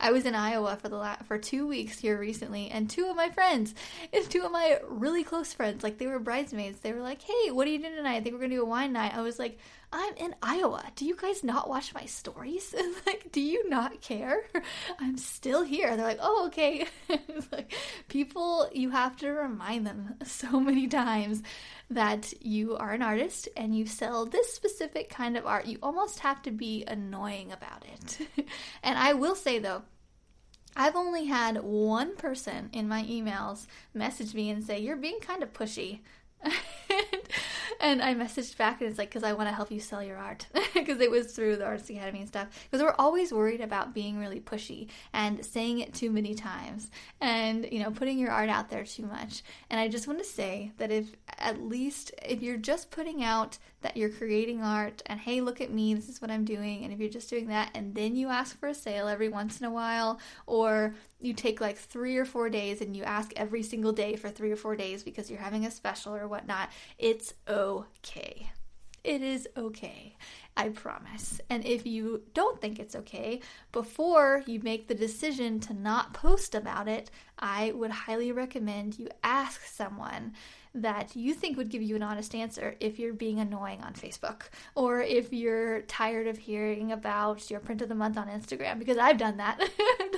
I 0.00 0.10
was 0.12 0.24
in 0.24 0.34
Iowa 0.34 0.76
for 0.80 0.88
the 0.88 0.96
la- 0.96 1.16
for 1.26 1.36
two 1.38 1.66
weeks 1.66 1.98
here 1.98 2.18
recently, 2.18 2.70
and 2.70 2.88
two 2.88 3.06
of 3.06 3.16
my 3.16 3.28
friends, 3.28 3.74
and 4.12 4.28
two 4.30 4.42
of 4.42 4.52
my 4.52 4.78
really 4.88 5.22
close 5.24 5.52
friends, 5.52 5.82
like 5.82 5.98
they 5.98 6.06
were 6.06 6.18
bridesmaids. 6.18 6.80
They 6.80 6.92
were 6.92 7.02
like, 7.02 7.20
"Hey, 7.22 7.50
what 7.50 7.66
are 7.66 7.70
you 7.70 7.78
doing 7.78 7.94
tonight? 7.94 8.16
I 8.16 8.20
think 8.20 8.34
we're 8.34 8.40
gonna 8.42 8.54
do 8.54 8.62
a 8.62 8.66
wine 8.66 8.92
night." 8.92 9.14
I 9.14 9.20
was 9.22 9.38
like, 9.38 9.58
I'm 9.92 10.14
in 10.16 10.34
Iowa. 10.42 10.82
Do 10.96 11.04
you 11.04 11.14
guys 11.14 11.44
not 11.44 11.68
watch 11.68 11.92
my 11.94 12.06
stories? 12.06 12.74
like, 13.06 13.30
do 13.30 13.40
you 13.40 13.68
not 13.68 14.00
care? 14.00 14.44
I'm 14.98 15.18
still 15.18 15.62
here. 15.62 15.96
They're 15.96 16.06
like, 16.06 16.18
oh, 16.20 16.46
okay. 16.46 16.86
like, 17.52 17.74
people, 18.08 18.68
you 18.72 18.90
have 18.90 19.16
to 19.18 19.30
remind 19.30 19.86
them 19.86 20.14
so 20.24 20.58
many 20.58 20.88
times 20.88 21.42
that 21.90 22.32
you 22.42 22.76
are 22.76 22.92
an 22.92 23.02
artist 23.02 23.50
and 23.54 23.76
you 23.76 23.84
sell 23.86 24.24
this 24.24 24.52
specific 24.54 25.10
kind 25.10 25.36
of 25.36 25.46
art. 25.46 25.66
You 25.66 25.78
almost 25.82 26.20
have 26.20 26.40
to 26.42 26.50
be 26.50 26.84
annoying 26.88 27.52
about 27.52 27.84
it. 27.84 28.46
and 28.82 28.98
I 28.98 29.12
will 29.12 29.34
say, 29.34 29.58
though, 29.58 29.82
I've 30.74 30.96
only 30.96 31.26
had 31.26 31.62
one 31.62 32.16
person 32.16 32.70
in 32.72 32.88
my 32.88 33.02
emails 33.04 33.66
message 33.92 34.34
me 34.34 34.48
and 34.48 34.64
say, 34.64 34.78
You're 34.78 34.96
being 34.96 35.20
kind 35.20 35.42
of 35.42 35.52
pushy. 35.52 36.00
And 37.82 38.00
I 38.00 38.14
messaged 38.14 38.56
back 38.56 38.80
and 38.80 38.88
it's 38.88 38.98
like, 38.98 39.10
because 39.10 39.24
I 39.24 39.32
want 39.32 39.48
to 39.48 39.54
help 39.54 39.72
you 39.72 39.80
sell 39.80 40.02
your 40.02 40.16
art. 40.16 40.46
Because 40.72 41.00
it 41.00 41.10
was 41.10 41.32
through 41.32 41.56
the 41.56 41.64
Artist 41.66 41.90
Academy 41.90 42.20
and 42.20 42.28
stuff. 42.28 42.48
Because 42.64 42.82
we're 42.82 42.94
always 42.98 43.32
worried 43.32 43.60
about 43.60 43.94
being 43.94 44.18
really 44.18 44.40
pushy 44.40 44.88
and 45.12 45.44
saying 45.44 45.80
it 45.80 45.92
too 45.92 46.10
many 46.10 46.34
times 46.34 46.90
and, 47.20 47.68
you 47.70 47.78
know, 47.78 47.90
putting 47.90 48.18
your 48.18 48.30
art 48.30 48.48
out 48.48 48.70
there 48.70 48.82
too 48.82 49.04
much. 49.04 49.42
And 49.70 49.78
I 49.78 49.88
just 49.88 50.08
want 50.08 50.18
to 50.18 50.24
say 50.24 50.72
that 50.78 50.90
if, 50.90 51.06
at 51.38 51.62
least, 51.62 52.12
if 52.24 52.42
you're 52.42 52.56
just 52.56 52.90
putting 52.90 53.22
out 53.22 53.58
that 53.82 53.96
you're 53.96 54.08
creating 54.08 54.62
art 54.62 55.02
and, 55.06 55.20
hey, 55.20 55.40
look 55.40 55.60
at 55.60 55.70
me, 55.70 55.94
this 55.94 56.08
is 56.08 56.22
what 56.22 56.30
I'm 56.30 56.44
doing. 56.44 56.84
And 56.84 56.92
if 56.92 56.98
you're 56.98 57.10
just 57.10 57.30
doing 57.30 57.48
that 57.48 57.70
and 57.74 57.94
then 57.94 58.16
you 58.16 58.28
ask 58.28 58.58
for 58.58 58.68
a 58.68 58.74
sale 58.74 59.08
every 59.08 59.28
once 59.28 59.60
in 59.60 59.66
a 59.66 59.70
while, 59.70 60.18
or 60.46 60.94
you 61.20 61.32
take 61.32 61.60
like 61.60 61.76
three 61.76 62.16
or 62.16 62.24
four 62.24 62.48
days 62.48 62.80
and 62.80 62.96
you 62.96 63.04
ask 63.04 63.32
every 63.36 63.62
single 63.62 63.92
day 63.92 64.16
for 64.16 64.28
three 64.28 64.50
or 64.50 64.56
four 64.56 64.74
days 64.74 65.02
because 65.02 65.30
you're 65.30 65.40
having 65.40 65.66
a 65.66 65.70
special 65.70 66.14
or 66.14 66.26
whatnot, 66.26 66.70
it's 66.98 67.34
okay. 67.46 67.71
It 69.04 69.20
is 69.20 69.48
okay. 69.56 70.16
I 70.56 70.68
promise. 70.68 71.40
And 71.50 71.64
if 71.64 71.86
you 71.86 72.22
don't 72.34 72.60
think 72.60 72.78
it's 72.78 72.94
okay, 72.94 73.40
before 73.72 74.44
you 74.46 74.60
make 74.62 74.86
the 74.86 74.94
decision 74.94 75.60
to 75.60 75.74
not 75.74 76.14
post 76.14 76.54
about 76.54 76.88
it, 76.88 77.10
I 77.38 77.72
would 77.72 77.90
highly 77.90 78.32
recommend 78.32 78.98
you 78.98 79.08
ask 79.24 79.64
someone 79.64 80.34
that 80.74 81.14
you 81.14 81.34
think 81.34 81.56
would 81.56 81.68
give 81.68 81.82
you 81.82 81.96
an 81.96 82.02
honest 82.02 82.34
answer 82.34 82.74
if 82.80 82.98
you're 82.98 83.12
being 83.12 83.38
annoying 83.38 83.82
on 83.82 83.92
Facebook 83.92 84.44
or 84.74 85.02
if 85.02 85.32
you're 85.32 85.82
tired 85.82 86.26
of 86.26 86.38
hearing 86.38 86.92
about 86.92 87.50
your 87.50 87.60
print 87.60 87.82
of 87.82 87.88
the 87.88 87.94
month 87.94 88.16
on 88.16 88.28
Instagram 88.28 88.78
because 88.78 88.96
I've 88.96 89.18
done 89.18 89.36
that. 89.36 89.60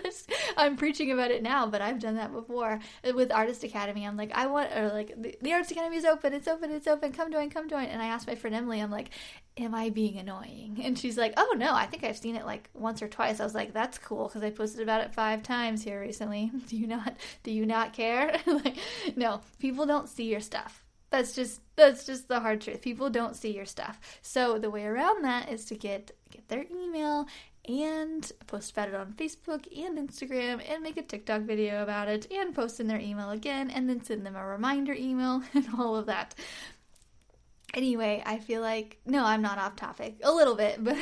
I'm 0.56 0.76
preaching 0.76 1.10
about 1.10 1.30
it 1.30 1.42
now, 1.42 1.66
but 1.66 1.80
I've 1.80 1.98
done 1.98 2.14
that 2.16 2.32
before 2.32 2.78
with 3.14 3.32
Artist 3.32 3.64
Academy. 3.64 4.06
I'm 4.06 4.16
like, 4.16 4.32
I 4.32 4.46
want, 4.46 4.70
or 4.76 4.90
like, 4.90 5.20
the, 5.20 5.36
the 5.42 5.52
Artist 5.52 5.72
Academy 5.72 5.96
is 5.96 6.04
open, 6.04 6.32
it's 6.32 6.46
open, 6.46 6.70
it's 6.70 6.86
open, 6.86 7.12
come 7.12 7.32
join, 7.32 7.50
come 7.50 7.68
join. 7.68 7.86
And 7.86 8.00
I 8.00 8.06
asked 8.06 8.26
my 8.26 8.34
friend 8.36 8.54
Emily, 8.54 8.80
I'm 8.80 8.90
like, 8.90 9.10
am 9.56 9.74
I 9.74 9.90
being 9.90 10.18
annoying? 10.18 10.80
And 10.82 10.98
she's 10.98 11.16
like, 11.16 11.34
oh 11.36 11.54
no, 11.56 11.74
I 11.74 11.86
think 11.86 12.04
I've 12.04 12.16
seen 12.16 12.36
it 12.36 12.44
like 12.44 12.68
once 12.74 13.02
or 13.02 13.08
twice. 13.08 13.40
I 13.40 13.44
was 13.44 13.54
like, 13.54 13.72
that's 13.72 13.98
cool 13.98 14.26
because 14.28 14.42
I 14.42 14.50
posted 14.50 14.80
about 14.80 15.02
it 15.02 15.14
five 15.14 15.42
times 15.42 15.84
here 15.84 16.00
recently. 16.00 16.50
Do 16.68 16.76
you 16.76 16.86
not, 16.86 17.16
do 17.42 17.50
you 17.50 17.66
not 17.66 17.92
care? 17.92 18.36
like, 18.46 18.76
no, 19.16 19.40
people 19.58 19.86
don't 19.86 20.08
see 20.08 20.24
your 20.24 20.40
stuff. 20.40 20.84
That's 21.10 21.34
just 21.34 21.60
that's 21.76 22.06
just 22.06 22.26
the 22.26 22.40
hard 22.40 22.60
truth. 22.60 22.82
People 22.82 23.08
don't 23.08 23.36
see 23.36 23.54
your 23.54 23.66
stuff. 23.66 24.00
So 24.20 24.58
the 24.58 24.70
way 24.70 24.84
around 24.84 25.24
that 25.24 25.48
is 25.48 25.64
to 25.66 25.76
get 25.76 26.10
get 26.30 26.48
their 26.48 26.64
email 26.70 27.28
and 27.68 28.30
post 28.46 28.72
about 28.72 28.88
it 28.88 28.94
on 28.94 29.12
Facebook 29.12 29.66
and 29.76 29.96
Instagram 29.96 30.60
and 30.68 30.82
make 30.82 30.96
a 30.96 31.02
TikTok 31.02 31.42
video 31.42 31.82
about 31.82 32.08
it 32.08 32.30
and 32.30 32.54
post 32.54 32.80
in 32.80 32.88
their 32.88 32.98
email 32.98 33.30
again 33.30 33.70
and 33.70 33.88
then 33.88 34.02
send 34.02 34.26
them 34.26 34.36
a 34.36 34.44
reminder 34.44 34.92
email 34.92 35.42
and 35.54 35.66
all 35.78 35.96
of 35.96 36.06
that. 36.06 36.34
Anyway, 37.74 38.22
I 38.24 38.38
feel 38.38 38.60
like 38.60 38.98
no, 39.04 39.24
I'm 39.24 39.42
not 39.42 39.58
off 39.58 39.76
topic. 39.76 40.16
A 40.22 40.32
little 40.32 40.54
bit, 40.54 40.82
but 40.84 40.96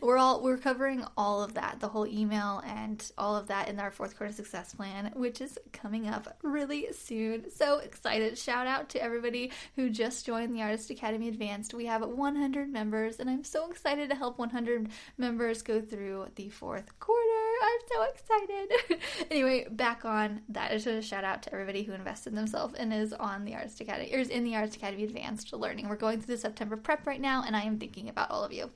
we're 0.00 0.18
all 0.18 0.42
we're 0.42 0.58
covering 0.58 1.04
all 1.16 1.42
of 1.42 1.54
that, 1.54 1.80
the 1.80 1.88
whole 1.88 2.06
email 2.06 2.62
and 2.66 3.10
all 3.16 3.36
of 3.36 3.46
that 3.48 3.68
in 3.68 3.78
our 3.78 3.90
fourth 3.90 4.16
quarter 4.16 4.32
success 4.32 4.74
plan, 4.74 5.12
which 5.14 5.40
is 5.40 5.58
coming 5.72 6.08
up 6.08 6.36
really 6.42 6.88
soon. 6.92 7.50
So 7.50 7.78
excited. 7.78 8.36
Shout 8.36 8.66
out 8.66 8.88
to 8.90 9.02
everybody 9.02 9.52
who 9.76 9.88
just 9.90 10.26
joined 10.26 10.54
the 10.54 10.62
Artist 10.62 10.90
Academy 10.90 11.28
Advanced. 11.28 11.74
We 11.74 11.86
have 11.86 12.02
100 12.02 12.68
members 12.68 13.20
and 13.20 13.30
I'm 13.30 13.44
so 13.44 13.70
excited 13.70 14.10
to 14.10 14.16
help 14.16 14.38
100 14.38 14.88
members 15.16 15.62
go 15.62 15.80
through 15.80 16.26
the 16.34 16.48
fourth 16.48 16.98
quarter. 16.98 17.45
I'm 17.62 17.80
so 17.92 18.02
excited. 18.02 19.00
anyway, 19.30 19.66
back 19.70 20.04
on 20.04 20.42
that. 20.48 20.70
I 20.70 20.74
just 20.74 20.86
want 20.86 21.00
to 21.00 21.06
shout 21.06 21.24
out 21.24 21.42
to 21.44 21.52
everybody 21.52 21.82
who 21.82 21.92
invested 21.92 22.34
themselves 22.34 22.74
and 22.74 22.92
is 22.92 23.12
on 23.12 23.44
the 23.44 23.54
Artist 23.54 23.80
Academy 23.80 24.14
or 24.14 24.18
is 24.18 24.28
in 24.28 24.44
the 24.44 24.56
Artist 24.56 24.76
Academy 24.76 25.04
Advanced 25.04 25.52
learning. 25.52 25.88
We're 25.88 25.96
going 25.96 26.20
through 26.20 26.34
the 26.34 26.40
September 26.40 26.76
prep 26.76 27.06
right 27.06 27.20
now, 27.20 27.44
and 27.46 27.56
I 27.56 27.62
am 27.62 27.78
thinking 27.78 28.08
about 28.08 28.30
all 28.30 28.44
of 28.44 28.52
you. 28.52 28.70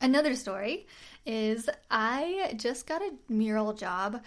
Another 0.00 0.34
story 0.34 0.86
is 1.24 1.70
I 1.90 2.54
just 2.56 2.86
got 2.86 3.02
a 3.02 3.12
mural 3.28 3.72
job 3.72 4.22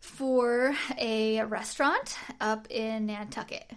for 0.00 0.76
a 0.98 1.42
restaurant 1.44 2.18
up 2.40 2.66
in 2.70 3.06
Nantucket. 3.06 3.70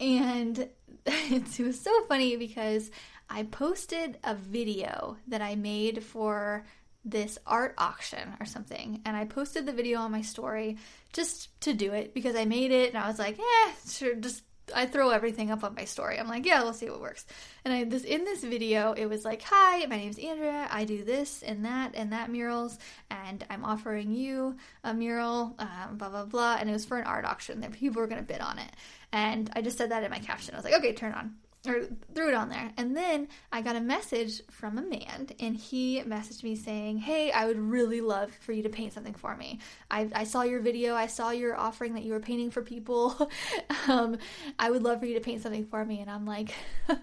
And 0.00 0.68
it 1.06 1.58
was 1.60 1.80
so 1.80 1.92
funny 2.04 2.36
because 2.36 2.90
I 3.30 3.44
posted 3.44 4.18
a 4.24 4.34
video 4.34 5.16
that 5.28 5.40
I 5.40 5.54
made 5.54 6.02
for 6.02 6.64
this 7.04 7.38
art 7.46 7.74
auction 7.78 8.34
or 8.40 8.46
something. 8.46 9.00
And 9.04 9.16
I 9.16 9.24
posted 9.24 9.66
the 9.66 9.72
video 9.72 10.00
on 10.00 10.12
my 10.12 10.22
story 10.22 10.78
just 11.12 11.48
to 11.62 11.74
do 11.74 11.92
it 11.92 12.14
because 12.14 12.36
I 12.36 12.44
made 12.44 12.70
it 12.70 12.94
and 12.94 13.02
I 13.02 13.08
was 13.08 13.18
like, 13.18 13.38
yeah, 13.38 13.72
sure, 13.88 14.14
just 14.14 14.42
I 14.74 14.86
throw 14.86 15.10
everything 15.10 15.50
up 15.50 15.64
on 15.64 15.74
my 15.74 15.84
story. 15.84 16.18
I'm 16.18 16.28
like, 16.28 16.46
yeah, 16.46 16.62
we'll 16.62 16.72
see 16.72 16.88
what 16.88 17.00
works. 17.00 17.26
And 17.64 17.74
I 17.74 17.84
this 17.84 18.04
in 18.04 18.24
this 18.24 18.42
video, 18.42 18.92
it 18.92 19.06
was 19.06 19.24
like, 19.24 19.42
hi, 19.42 19.84
my 19.86 19.96
name's 19.96 20.18
Andrea. 20.18 20.68
I 20.70 20.84
do 20.84 21.04
this 21.04 21.42
and 21.42 21.64
that 21.64 21.92
and 21.94 22.12
that 22.12 22.30
murals, 22.30 22.78
and 23.10 23.44
I'm 23.50 23.64
offering 23.64 24.12
you 24.12 24.56
a 24.84 24.94
mural, 24.94 25.54
um, 25.58 25.98
blah 25.98 26.08
blah 26.08 26.24
blah. 26.24 26.56
And 26.60 26.70
it 26.70 26.72
was 26.72 26.84
for 26.84 26.98
an 26.98 27.06
art 27.06 27.24
auction 27.24 27.60
that 27.60 27.72
people 27.72 28.00
were 28.00 28.06
gonna 28.06 28.22
bid 28.22 28.40
on 28.40 28.58
it. 28.58 28.70
And 29.12 29.50
I 29.54 29.62
just 29.62 29.78
said 29.78 29.90
that 29.90 30.04
in 30.04 30.10
my 30.10 30.20
caption. 30.20 30.54
I 30.54 30.58
was 30.58 30.64
like, 30.64 30.74
okay, 30.74 30.92
turn 30.92 31.12
on 31.12 31.34
or 31.66 31.82
threw 32.14 32.28
it 32.28 32.34
on 32.34 32.48
there. 32.48 32.72
And 32.76 32.96
then 32.96 33.28
I 33.52 33.62
got 33.62 33.76
a 33.76 33.80
message 33.80 34.42
from 34.50 34.78
a 34.78 34.82
man, 34.82 35.28
and 35.38 35.56
he 35.56 36.02
messaged 36.02 36.42
me 36.42 36.56
saying, 36.56 36.98
Hey, 36.98 37.30
I 37.30 37.46
would 37.46 37.58
really 37.58 38.00
love 38.00 38.32
for 38.40 38.52
you 38.52 38.62
to 38.64 38.68
paint 38.68 38.92
something 38.92 39.14
for 39.14 39.36
me. 39.36 39.60
I, 39.90 40.08
I 40.14 40.24
saw 40.24 40.42
your 40.42 40.60
video, 40.60 40.94
I 40.94 41.06
saw 41.06 41.30
your 41.30 41.56
offering 41.56 41.94
that 41.94 42.02
you 42.02 42.12
were 42.12 42.20
painting 42.20 42.50
for 42.50 42.62
people. 42.62 43.30
um, 43.88 44.16
I 44.58 44.70
would 44.70 44.82
love 44.82 45.00
for 45.00 45.06
you 45.06 45.14
to 45.14 45.20
paint 45.20 45.42
something 45.42 45.66
for 45.66 45.84
me. 45.84 46.00
And 46.00 46.10
I'm 46.10 46.26
like, 46.26 46.52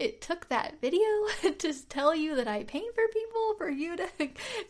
It 0.00 0.22
took 0.22 0.48
that 0.48 0.80
video 0.80 1.04
to 1.58 1.88
tell 1.88 2.14
you 2.14 2.34
that 2.36 2.48
I 2.48 2.64
paint 2.64 2.94
for 2.94 3.06
people, 3.12 3.54
for 3.58 3.68
you 3.68 3.96
to 3.98 4.08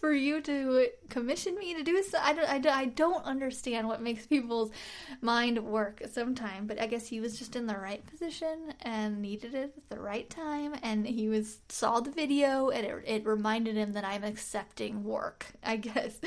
for 0.01 0.13
you 0.13 0.41
to 0.41 0.89
commission 1.09 1.57
me 1.57 1.73
to 1.75 1.85
do 1.85 2.03
so. 2.03 2.19
I 2.21 2.33
don't, 2.33 2.49
I, 2.49 2.59
don't, 2.59 2.77
I 2.77 2.85
don't 2.87 3.25
understand 3.25 3.87
what 3.87 4.03
makes 4.03 4.27
people's 4.27 4.73
mind 5.21 5.65
work 5.65 6.03
sometimes, 6.11 6.67
but 6.67 6.81
I 6.81 6.87
guess 6.87 7.07
he 7.07 7.21
was 7.21 7.39
just 7.39 7.55
in 7.55 7.67
the 7.67 7.77
right 7.77 8.05
position 8.07 8.75
and 8.83 9.20
needed 9.21 9.55
it 9.55 9.75
at 9.77 9.89
the 9.89 10.01
right 10.01 10.29
time 10.29 10.75
and 10.83 11.07
he 11.07 11.29
was 11.29 11.59
saw 11.69 12.01
the 12.01 12.11
video 12.11 12.71
and 12.71 12.87
it, 12.87 13.05
it 13.07 13.27
reminded 13.27 13.77
him 13.77 13.93
that 13.93 14.05
I'm 14.05 14.25
accepting 14.25 15.05
work, 15.05 15.47
I 15.63 15.77
guess. 15.77 16.19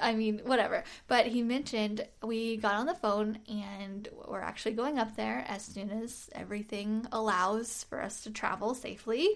I 0.00 0.14
mean, 0.14 0.40
whatever. 0.44 0.84
But 1.08 1.26
he 1.26 1.42
mentioned 1.42 2.06
we 2.22 2.56
got 2.56 2.74
on 2.74 2.86
the 2.86 2.94
phone 2.94 3.38
and 3.48 4.08
we're 4.26 4.40
actually 4.40 4.72
going 4.72 4.98
up 4.98 5.16
there 5.16 5.44
as 5.48 5.64
soon 5.64 5.90
as 5.90 6.28
everything 6.34 7.06
allows 7.12 7.84
for 7.84 8.02
us 8.02 8.22
to 8.24 8.30
travel 8.30 8.74
safely 8.74 9.28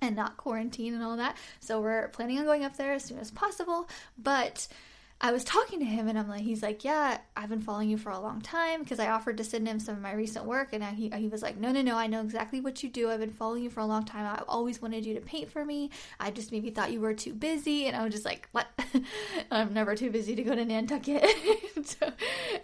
and 0.00 0.14
not 0.14 0.36
quarantine 0.36 0.94
and 0.94 1.02
all 1.02 1.16
that. 1.16 1.36
So 1.60 1.80
we're 1.80 2.08
planning 2.08 2.38
on 2.38 2.44
going 2.44 2.64
up 2.64 2.76
there 2.76 2.92
as 2.92 3.04
soon 3.04 3.18
as 3.18 3.30
possible, 3.30 3.88
but 4.16 4.68
I 5.20 5.32
was 5.32 5.42
talking 5.42 5.80
to 5.80 5.84
him 5.84 6.06
and 6.06 6.16
I'm 6.16 6.28
like, 6.28 6.42
he's 6.42 6.62
like, 6.62 6.84
yeah, 6.84 7.18
I've 7.36 7.48
been 7.48 7.60
following 7.60 7.90
you 7.90 7.98
for 7.98 8.10
a 8.10 8.20
long 8.20 8.40
time 8.40 8.82
because 8.82 9.00
I 9.00 9.08
offered 9.08 9.38
to 9.38 9.44
send 9.44 9.66
him 9.66 9.80
some 9.80 9.96
of 9.96 10.00
my 10.00 10.12
recent 10.12 10.44
work 10.44 10.68
and 10.72 10.84
he, 10.84 11.10
he 11.10 11.26
was 11.26 11.42
like, 11.42 11.58
no, 11.58 11.72
no, 11.72 11.82
no, 11.82 11.96
I 11.96 12.06
know 12.06 12.20
exactly 12.20 12.60
what 12.60 12.84
you 12.84 12.88
do. 12.88 13.10
I've 13.10 13.18
been 13.18 13.32
following 13.32 13.64
you 13.64 13.70
for 13.70 13.80
a 13.80 13.86
long 13.86 14.04
time. 14.04 14.26
I've 14.26 14.44
always 14.46 14.80
wanted 14.80 15.04
you 15.04 15.14
to 15.14 15.20
paint 15.20 15.50
for 15.50 15.64
me. 15.64 15.90
I 16.20 16.30
just 16.30 16.52
maybe 16.52 16.70
thought 16.70 16.92
you 16.92 17.00
were 17.00 17.14
too 17.14 17.34
busy. 17.34 17.86
And 17.86 17.96
I 17.96 18.04
was 18.04 18.12
just 18.12 18.24
like, 18.24 18.48
what? 18.52 18.68
I'm 19.50 19.74
never 19.74 19.96
too 19.96 20.10
busy 20.10 20.36
to 20.36 20.42
go 20.44 20.54
to 20.54 20.64
Nantucket 20.64 21.26
so, 21.84 22.12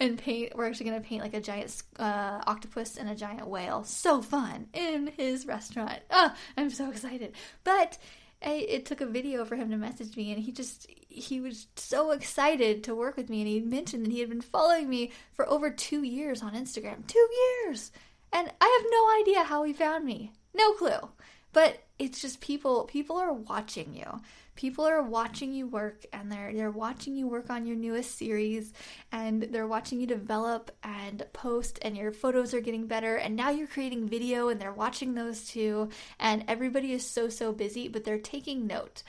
and 0.00 0.16
paint. 0.16 0.54
We're 0.54 0.66
actually 0.66 0.90
going 0.90 1.02
to 1.02 1.08
paint 1.08 1.22
like 1.24 1.34
a 1.34 1.40
giant 1.40 1.82
uh, 1.98 2.40
octopus 2.46 2.96
and 2.96 3.10
a 3.10 3.16
giant 3.16 3.48
whale. 3.48 3.82
So 3.82 4.22
fun 4.22 4.68
in 4.72 5.08
his 5.16 5.44
restaurant. 5.44 5.98
Oh, 6.08 6.32
I'm 6.56 6.70
so 6.70 6.88
excited. 6.88 7.32
But 7.64 7.98
I, 8.44 8.66
it 8.68 8.84
took 8.84 9.00
a 9.00 9.06
video 9.06 9.44
for 9.44 9.56
him 9.56 9.70
to 9.70 9.76
message 9.76 10.16
me 10.16 10.32
and 10.32 10.42
he 10.42 10.52
just 10.52 10.86
he 11.08 11.40
was 11.40 11.66
so 11.76 12.10
excited 12.10 12.84
to 12.84 12.94
work 12.94 13.16
with 13.16 13.30
me 13.30 13.40
and 13.40 13.48
he 13.48 13.60
mentioned 13.60 14.04
that 14.04 14.12
he 14.12 14.20
had 14.20 14.28
been 14.28 14.40
following 14.40 14.88
me 14.88 15.12
for 15.32 15.48
over 15.48 15.70
two 15.70 16.02
years 16.02 16.42
on 16.42 16.54
instagram. 16.54 17.06
Two 17.06 17.28
years! 17.64 17.90
And 18.32 18.50
i 18.60 18.78
have 18.80 18.90
no 18.90 19.20
idea 19.20 19.44
how 19.44 19.62
he 19.64 19.72
found 19.72 20.04
me. 20.04 20.32
No 20.54 20.72
clue. 20.72 21.08
But 21.52 21.84
it's 21.98 22.20
just 22.20 22.40
people 22.40 22.84
people 22.84 23.16
are 23.16 23.32
watching 23.32 23.94
you 23.94 24.20
people 24.54 24.84
are 24.84 25.02
watching 25.02 25.52
you 25.52 25.66
work 25.66 26.04
and 26.12 26.30
they're 26.30 26.52
they're 26.52 26.70
watching 26.70 27.16
you 27.16 27.26
work 27.26 27.50
on 27.50 27.66
your 27.66 27.76
newest 27.76 28.16
series 28.16 28.72
and 29.12 29.42
they're 29.42 29.66
watching 29.66 30.00
you 30.00 30.06
develop 30.06 30.70
and 30.82 31.24
post 31.32 31.78
and 31.82 31.96
your 31.96 32.12
photos 32.12 32.54
are 32.54 32.60
getting 32.60 32.86
better 32.86 33.16
and 33.16 33.34
now 33.34 33.50
you're 33.50 33.66
creating 33.66 34.08
video 34.08 34.48
and 34.48 34.60
they're 34.60 34.72
watching 34.72 35.14
those 35.14 35.46
too 35.46 35.88
and 36.18 36.44
everybody 36.48 36.92
is 36.92 37.06
so 37.06 37.28
so 37.28 37.52
busy 37.52 37.88
but 37.88 38.04
they're 38.04 38.18
taking 38.18 38.66
note. 38.66 39.02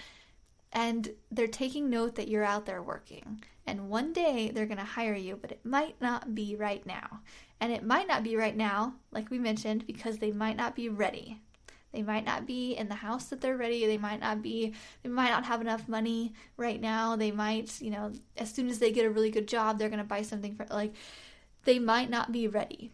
And 0.71 1.09
they're 1.31 1.47
taking 1.47 1.89
note 1.89 2.15
that 2.15 2.27
you're 2.27 2.43
out 2.43 2.65
there 2.65 2.83
working. 2.83 3.41
And 3.65 3.89
one 3.89 4.11
day 4.11 4.51
they're 4.53 4.65
going 4.65 4.77
to 4.77 4.83
hire 4.83 5.15
you 5.15 5.37
but 5.41 5.51
it 5.51 5.65
might 5.65 5.95
not 6.01 6.35
be 6.35 6.55
right 6.55 6.85
now. 6.85 7.21
And 7.61 7.71
it 7.71 7.85
might 7.85 8.07
not 8.07 8.23
be 8.23 8.35
right 8.35 8.55
now 8.55 8.95
like 9.11 9.29
we 9.29 9.39
mentioned 9.39 9.87
because 9.87 10.17
they 10.17 10.31
might 10.31 10.57
not 10.57 10.75
be 10.75 10.89
ready 10.89 11.39
they 11.95 12.03
might 12.03 12.25
not 12.25 12.45
be 12.45 12.73
in 12.73 12.89
the 12.89 12.95
house 12.95 13.25
that 13.25 13.39
they're 13.39 13.55
ready. 13.55 13.85
They 13.85 13.97
might 13.97 14.19
not 14.19 14.41
be, 14.41 14.73
they 15.01 15.09
might 15.09 15.29
not 15.29 15.45
have 15.45 15.61
enough 15.61 15.87
money 15.87 16.33
right 16.57 16.81
now. 16.81 17.15
They 17.15 17.31
might, 17.31 17.79
you 17.81 17.89
know, 17.89 18.11
as 18.35 18.51
soon 18.51 18.67
as 18.67 18.79
they 18.79 18.91
get 18.91 19.05
a 19.05 19.09
really 19.09 19.31
good 19.31 19.47
job, 19.47 19.79
they're 19.79 19.89
going 19.89 19.99
to 19.99 20.03
buy 20.03 20.21
something 20.21 20.55
for, 20.55 20.65
like, 20.69 20.93
they 21.63 21.79
might 21.79 22.09
not 22.09 22.33
be 22.33 22.49
ready. 22.49 22.91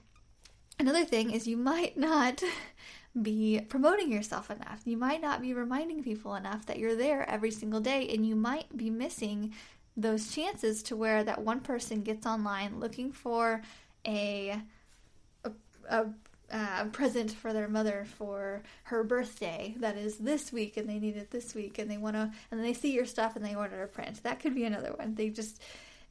Another 0.77 1.03
thing 1.03 1.31
is 1.31 1.47
you 1.47 1.57
might 1.57 1.97
not 1.97 2.43
be 3.21 3.61
promoting 3.69 4.11
yourself 4.11 4.51
enough. 4.51 4.81
You 4.85 4.97
might 4.97 5.21
not 5.21 5.41
be 5.41 5.55
reminding 5.55 6.03
people 6.03 6.35
enough 6.35 6.67
that 6.67 6.77
you're 6.77 6.95
there 6.95 7.27
every 7.27 7.51
single 7.51 7.81
day, 7.81 8.07
and 8.07 8.23
you 8.23 8.35
might 8.35 8.77
be 8.77 8.91
missing 8.91 9.53
those 9.97 10.31
chances 10.31 10.83
to 10.83 10.95
where 10.95 11.23
that 11.23 11.41
one 11.41 11.59
person 11.59 12.01
gets 12.03 12.25
online 12.27 12.79
looking 12.79 13.11
for 13.11 13.61
a 14.07 14.61
a, 15.43 15.51
a 15.89 16.05
uh, 16.51 16.85
present 16.85 17.31
for 17.31 17.53
their 17.53 17.67
mother 17.67 18.05
for 18.17 18.61
her 18.83 19.03
birthday. 19.03 19.75
That 19.79 19.97
is 19.97 20.17
this 20.17 20.51
week 20.51 20.77
and 20.77 20.87
they 20.87 20.99
need 20.99 21.17
it 21.17 21.31
this 21.31 21.55
week 21.55 21.79
and 21.79 21.89
they 21.89 21.97
want 21.97 22.15
to 22.15 22.31
and 22.51 22.63
they 22.63 22.73
see 22.73 22.93
your 22.93 23.05
stuff 23.05 23.35
and 23.35 23.45
they 23.45 23.55
order 23.55 23.83
a 23.83 23.87
print. 23.87 24.23
That 24.23 24.39
could 24.39 24.55
be 24.55 24.65
another 24.65 24.93
one. 24.93 25.15
They 25.15 25.29
just 25.29 25.61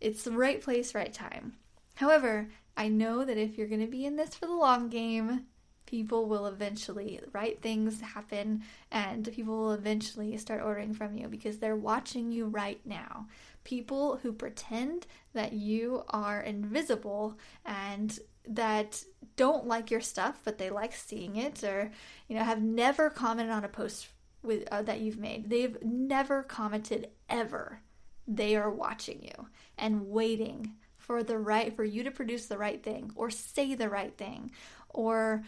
it's 0.00 0.22
the 0.22 0.32
right 0.32 0.60
place 0.60 0.94
right 0.94 1.12
time. 1.12 1.54
However 1.94 2.48
i 2.76 2.88
know 2.88 3.24
that 3.24 3.36
if 3.36 3.58
you're 3.58 3.66
going 3.66 3.80
to 3.80 3.86
be 3.86 4.06
in 4.06 4.16
this 4.16 4.34
for 4.34 4.46
the 4.46 4.54
long 4.54 4.88
game 4.88 5.44
people 5.90 6.26
will 6.26 6.46
eventually 6.46 7.20
right 7.32 7.60
things 7.60 8.00
happen 8.00 8.62
and 8.92 9.30
people 9.32 9.56
will 9.56 9.72
eventually 9.72 10.36
start 10.36 10.62
ordering 10.62 10.94
from 10.94 11.16
you 11.16 11.26
because 11.26 11.58
they're 11.58 11.76
watching 11.76 12.30
you 12.30 12.46
right 12.46 12.80
now. 12.84 13.26
People 13.64 14.20
who 14.22 14.32
pretend 14.32 15.06
that 15.34 15.52
you 15.52 16.04
are 16.08 16.40
invisible 16.40 17.36
and 17.66 18.20
that 18.46 19.02
don't 19.36 19.66
like 19.66 19.90
your 19.90 20.00
stuff 20.00 20.40
but 20.44 20.58
they 20.58 20.70
like 20.70 20.92
seeing 20.92 21.36
it 21.36 21.62
or 21.64 21.90
you 22.28 22.36
know 22.36 22.44
have 22.44 22.62
never 22.62 23.10
commented 23.10 23.52
on 23.52 23.64
a 23.64 23.68
post 23.68 24.08
with 24.42 24.66
uh, 24.70 24.82
that 24.82 25.00
you've 25.00 25.18
made 25.18 25.50
they've 25.50 25.76
never 25.82 26.42
commented 26.42 27.08
ever 27.28 27.80
they 28.26 28.56
are 28.56 28.70
watching 28.70 29.22
you 29.22 29.46
and 29.78 30.08
waiting 30.08 30.72
for 30.96 31.22
the 31.22 31.38
right 31.38 31.74
for 31.74 31.84
you 31.84 32.02
to 32.02 32.10
produce 32.10 32.46
the 32.46 32.58
right 32.58 32.82
thing 32.82 33.10
or 33.14 33.30
say 33.30 33.74
the 33.74 33.88
right 33.88 34.16
thing 34.16 34.50
or 34.88 35.42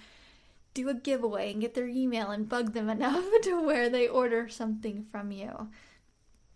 do 0.74 0.88
a 0.88 0.94
giveaway 0.94 1.52
and 1.52 1.60
get 1.60 1.74
their 1.74 1.88
email 1.88 2.30
and 2.30 2.48
bug 2.48 2.72
them 2.72 2.88
enough 2.90 3.24
to 3.42 3.62
where 3.62 3.88
they 3.88 4.08
order 4.08 4.48
something 4.48 5.04
from 5.10 5.30
you 5.30 5.68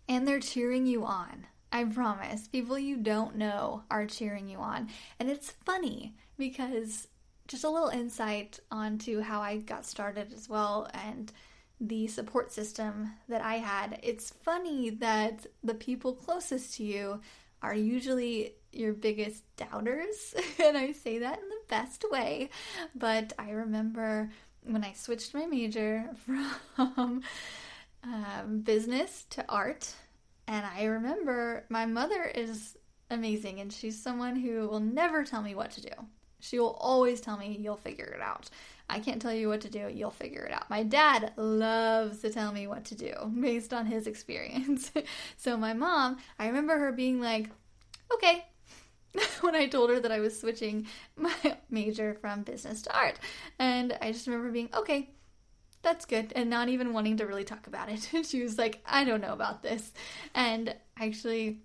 and 0.07 0.27
they're 0.27 0.39
cheering 0.39 0.85
you 0.85 1.05
on 1.05 1.47
I 1.71 1.83
promise. 1.83 2.47
People 2.47 2.79
you 2.79 2.97
don't 2.97 3.35
know 3.35 3.83
are 3.91 4.05
cheering 4.05 4.47
you 4.47 4.59
on. 4.59 4.89
And 5.19 5.29
it's 5.29 5.51
funny 5.51 6.15
because 6.37 7.07
just 7.47 7.63
a 7.63 7.69
little 7.69 7.89
insight 7.89 8.59
onto 8.71 9.21
how 9.21 9.41
I 9.41 9.57
got 9.57 9.85
started 9.85 10.33
as 10.33 10.49
well 10.49 10.89
and 10.93 11.31
the 11.79 12.07
support 12.07 12.51
system 12.51 13.13
that 13.29 13.41
I 13.41 13.55
had. 13.55 13.99
It's 14.03 14.31
funny 14.31 14.89
that 14.89 15.45
the 15.63 15.75
people 15.75 16.13
closest 16.13 16.75
to 16.75 16.83
you 16.83 17.21
are 17.61 17.73
usually 17.73 18.53
your 18.71 18.93
biggest 18.93 19.43
doubters. 19.55 20.35
and 20.63 20.77
I 20.77 20.91
say 20.91 21.19
that 21.19 21.39
in 21.39 21.49
the 21.49 21.61
best 21.67 22.03
way. 22.11 22.49
But 22.95 23.33
I 23.39 23.51
remember 23.51 24.31
when 24.63 24.83
I 24.83 24.93
switched 24.93 25.33
my 25.33 25.45
major 25.45 26.09
from 26.75 27.21
um, 28.03 28.61
business 28.61 29.25
to 29.31 29.45
art 29.47 29.93
and 30.47 30.65
I 30.65 30.85
remember 30.85 31.65
my 31.69 31.85
mother 31.85 32.23
is 32.23 32.77
amazing 33.09 33.59
and 33.59 33.71
she's 33.71 34.01
someone 34.01 34.35
who 34.35 34.67
will 34.67 34.79
never 34.79 35.23
tell 35.23 35.41
me 35.41 35.55
what 35.55 35.71
to 35.71 35.81
do. 35.81 35.89
She 36.39 36.59
will 36.59 36.77
always 36.79 37.21
tell 37.21 37.37
me, 37.37 37.57
you'll 37.59 37.77
figure 37.77 38.05
it 38.05 38.21
out. 38.21 38.49
I 38.89 38.99
can't 38.99 39.21
tell 39.21 39.33
you 39.33 39.49
what 39.49 39.61
to 39.61 39.69
do, 39.69 39.89
you'll 39.93 40.11
figure 40.11 40.43
it 40.43 40.53
out. 40.53 40.69
My 40.69 40.83
dad 40.83 41.33
loves 41.35 42.19
to 42.19 42.29
tell 42.29 42.53
me 42.53 42.67
what 42.67 42.85
to 42.85 42.95
do 42.95 43.13
based 43.39 43.73
on 43.73 43.85
his 43.85 44.07
experience. 44.07 44.91
so, 45.37 45.57
my 45.57 45.73
mom, 45.73 46.17
I 46.39 46.47
remember 46.47 46.77
her 46.77 46.91
being 46.91 47.19
like, 47.19 47.49
okay, 48.13 48.45
when 49.41 49.55
I 49.55 49.67
told 49.67 49.89
her 49.89 49.99
that 49.99 50.11
I 50.11 50.19
was 50.19 50.39
switching 50.39 50.87
my 51.15 51.33
major 51.69 52.17
from 52.21 52.43
business 52.43 52.81
to 52.83 52.97
art. 52.97 53.19
And 53.59 53.97
I 54.01 54.11
just 54.11 54.27
remember 54.27 54.51
being, 54.51 54.69
okay, 54.73 55.09
that's 55.81 56.05
good 56.05 56.33
and 56.35 56.49
not 56.49 56.69
even 56.69 56.93
wanting 56.93 57.17
to 57.17 57.25
really 57.25 57.43
talk 57.43 57.67
about 57.67 57.87
it 57.87 58.09
she 58.25 58.41
was 58.41 58.57
like 58.57 58.81
i 58.85 59.03
don't 59.03 59.21
know 59.21 59.31
about 59.31 59.61
this 59.63 59.93
and 60.33 60.75
actually 60.99 61.59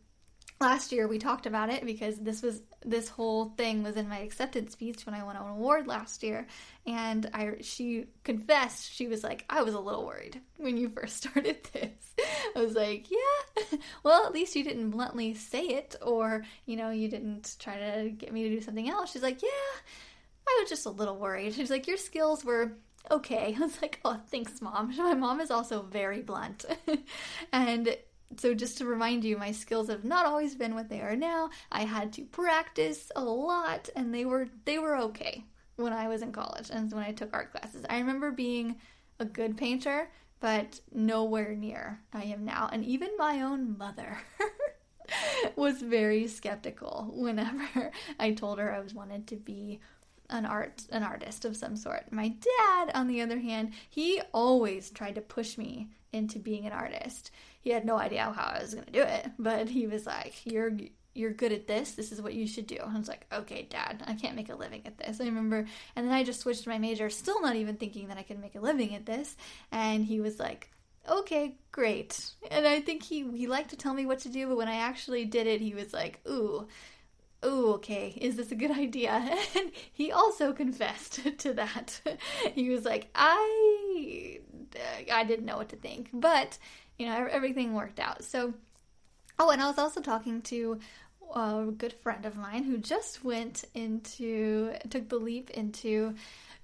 last 0.61 0.93
year 0.93 1.09
we 1.09 1.19
talked 1.19 1.47
about 1.47 1.71
it 1.71 1.85
because 1.85 2.19
this 2.19 2.43
was 2.43 2.61
this 2.85 3.09
whole 3.09 3.51
thing 3.57 3.83
was 3.83 3.97
in 3.97 4.09
my 4.09 4.18
acceptance 4.18 4.73
speech 4.73 5.07
when 5.07 5.14
I 5.14 5.23
won 5.23 5.37
an 5.37 5.47
award 5.47 5.87
last 5.87 6.23
year 6.23 6.47
and 6.87 7.29
I 7.33 7.57
she 7.61 8.07
confessed 8.25 8.92
she 8.92 9.07
was 9.07 9.23
like 9.23 9.45
I 9.49 9.62
was 9.62 9.75
a 9.75 9.81
little 9.81 10.05
worried 10.05 10.40
when 10.57 10.77
you 10.77 10.88
first 10.88 11.16
started 11.25 11.62
this. 11.73 12.14
I 12.57 12.61
was 12.61 12.75
like, 12.75 13.11
yeah. 13.11 13.79
Well, 14.03 14.27
at 14.27 14.33
least 14.33 14.57
you 14.57 14.64
didn't 14.64 14.90
bluntly 14.90 15.35
say 15.35 15.66
it 15.66 15.97
or, 16.03 16.45
you 16.66 16.77
know, 16.77 16.90
you 16.90 17.09
didn't 17.09 17.57
try 17.59 17.79
to 17.79 18.11
get 18.11 18.33
me 18.33 18.42
to 18.45 18.49
do 18.49 18.61
something 18.61 18.88
else. 18.88 19.12
She's 19.12 19.23
like, 19.23 19.42
"Yeah, 19.42 19.49
I 20.49 20.59
was 20.61 20.68
just 20.68 20.87
a 20.87 20.90
little 20.90 21.16
worried." 21.16 21.55
She's 21.55 21.71
like, 21.71 21.87
"Your 21.87 21.97
skills 21.97 22.45
were 22.45 22.73
okay. 23.11 23.55
I 23.59 23.61
was 23.61 23.81
like, 23.83 24.01
oh, 24.05 24.21
thanks, 24.29 24.61
mom. 24.61 24.95
My 24.97 25.14
mom 25.14 25.40
is 25.40 25.51
also 25.51 25.83
very 25.83 26.23
blunt. 26.23 26.64
and 27.53 27.97
so 28.37 28.55
just 28.55 28.79
to 28.79 28.87
remind 28.87 29.25
you, 29.25 29.37
my 29.37 29.53
skills 29.53 29.88
have 29.88 30.05
not 30.05 30.27
always 30.27 30.55
been 30.55 30.75
what 30.75 30.88
they 30.88 31.01
are 31.01 31.16
now. 31.16 31.51
I 31.71 31.83
had 31.85 32.12
to 32.14 32.25
practice 32.25 33.11
a 33.14 33.23
lot 33.23 33.88
and 33.97 34.14
they 34.14 34.25
were 34.25 34.49
they 34.64 34.79
were 34.79 34.97
okay 34.97 35.45
when 35.77 35.92
I 35.92 36.09
was 36.09 36.23
in 36.23 36.33
college 36.33 36.71
and 36.71 36.92
when 36.92 37.03
I 37.03 37.12
took 37.12 37.33
art 37.33 37.53
classes. 37.53 37.85
I 37.88 37.99
remember 37.99 38.31
being 38.31 38.77
a 39.18 39.25
good 39.25 39.57
painter, 39.57 40.11
but 40.40 40.81
nowhere 40.92 41.55
near 41.55 42.01
I 42.12 42.25
am 42.25 42.45
now. 42.45 42.68
And 42.73 42.85
even 42.85 43.11
my 43.18 43.42
own 43.42 43.77
mother 43.79 44.18
was 45.57 45.83
very 45.83 46.27
skeptical 46.27 47.11
whenever 47.14 47.92
I 48.18 48.33
told 48.33 48.59
her 48.59 48.73
I 48.73 48.81
was 48.81 48.95
wanted 48.95 49.27
to 49.29 49.37
be 49.37 49.81
an 50.33 50.45
art 50.47 50.83
an 50.90 51.05
artist 51.05 51.45
of 51.45 51.57
some 51.57 51.77
sort. 51.77 52.11
My 52.11 52.29
dad, 52.29 52.90
on 52.95 53.07
the 53.07 53.21
other 53.21 53.38
hand, 53.38 53.73
he 53.88 54.21
always 54.33 54.90
tried 54.90 55.14
to 55.14 55.21
push 55.21 55.57
me 55.57 55.90
into 56.12 56.38
being 56.38 56.66
an 56.66 56.73
artist. 56.73 57.31
He 57.61 57.71
had 57.71 57.85
no 57.85 57.97
idea 57.97 58.33
how 58.35 58.55
I 58.57 58.62
was 58.62 58.75
going 58.75 58.87
to 58.87 58.92
do 58.92 59.03
it, 59.03 59.31
but 59.38 59.68
he 59.68 59.87
was 59.87 60.07
like, 60.07 60.45
"You're 60.45 60.73
you're 61.14 61.33
good 61.33 61.53
at 61.53 61.66
this. 61.66 61.92
This 61.92 62.12
is 62.12 62.23
what 62.23 62.35
you 62.35 62.47
should 62.47 62.66
do. 62.66 62.79
And 62.83 62.97
I 62.97 62.99
was 62.99 63.09
like, 63.09 63.27
okay, 63.33 63.66
dad, 63.68 64.03
I 64.07 64.14
can't 64.14 64.37
make 64.37 64.49
a 64.49 64.55
living 64.55 64.83
at 64.87 64.99
this. 64.99 65.21
I 65.21 65.25
remember, 65.25 65.66
and 65.95 66.07
then 66.07 66.12
I 66.12 66.25
just 66.25 66.40
switched 66.40 66.66
my 66.66 66.79
major, 66.79 67.11
still 67.11 67.40
not 67.42 67.57
even 67.57 67.77
thinking 67.77 68.09
that 68.09 68.18
I 68.18 68.23
could 68.23 68.40
make 68.40 68.55
a 68.55 68.61
living 68.61 68.95
at 68.95 69.07
this. 69.07 69.37
And 69.71 70.05
he 70.05 70.21
was 70.21 70.38
like, 70.38 70.71
okay, 71.09 71.57
great. 71.71 72.18
And 72.51 72.66
I 72.66 72.81
think 72.81 73.03
he, 73.03 73.31
he 73.37 73.47
liked 73.47 73.71
to 73.71 73.77
tell 73.77 73.95
me 73.95 74.07
what 74.07 74.21
to 74.21 74.29
do, 74.29 74.47
but 74.49 74.57
when 74.57 74.68
I 74.68 74.77
actually 74.77 75.25
did 75.25 75.47
it, 75.47 75.61
he 75.61 75.75
was 75.75 75.92
like, 75.92 76.21
ooh, 76.29 76.66
ooh, 77.44 77.72
okay, 77.74 78.14
is 78.20 78.37
this 78.37 78.52
a 78.52 78.57
good 78.57 78.70
idea? 78.70 79.12
And 79.57 79.72
he 79.92 80.12
also 80.12 80.52
confessed 80.52 81.20
to 81.38 81.55
that. 81.55 82.00
he 82.55 82.70
was 82.70 82.85
like, 82.85 83.09
I, 83.14 84.38
I 85.12 85.24
didn't 85.24 85.46
know 85.46 85.57
what 85.57 85.68
to 85.70 85.76
think, 85.76 86.11
but 86.12 86.59
you 86.98 87.07
know, 87.07 87.26
everything 87.31 87.74
worked 87.74 88.00
out. 88.00 88.24
So, 88.24 88.55
oh, 89.38 89.50
and 89.50 89.62
I 89.62 89.66
was 89.66 89.78
also 89.78 90.00
talking 90.00 90.42
to 90.42 90.78
a 91.35 91.64
good 91.76 91.94
friend 91.94 92.26
of 92.26 92.37
mine 92.37 92.64
who 92.64 92.78
just 92.78 93.24
went 93.24 93.64
into, 93.74 94.72
took 94.90 95.09
the 95.09 95.16
leap 95.18 95.50
into 95.50 96.14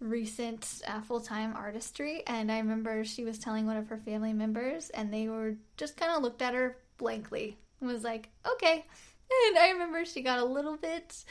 recent 0.00 0.82
uh, 0.86 1.00
full 1.00 1.20
time 1.20 1.54
artistry. 1.56 2.22
And 2.26 2.52
I 2.52 2.58
remember 2.58 3.04
she 3.04 3.24
was 3.24 3.38
telling 3.38 3.66
one 3.66 3.76
of 3.76 3.88
her 3.88 3.98
family 3.98 4.32
members, 4.32 4.90
and 4.90 5.12
they 5.12 5.28
were 5.28 5.54
just 5.76 5.96
kind 5.96 6.12
of 6.12 6.22
looked 6.22 6.42
at 6.42 6.54
her 6.54 6.76
blankly 6.98 7.56
and 7.80 7.90
was 7.90 8.04
like, 8.04 8.28
okay. 8.46 8.84
And 9.30 9.58
I 9.58 9.70
remember 9.70 10.04
she 10.04 10.22
got 10.22 10.38
a 10.38 10.44
little 10.44 10.76
bit 10.76 11.24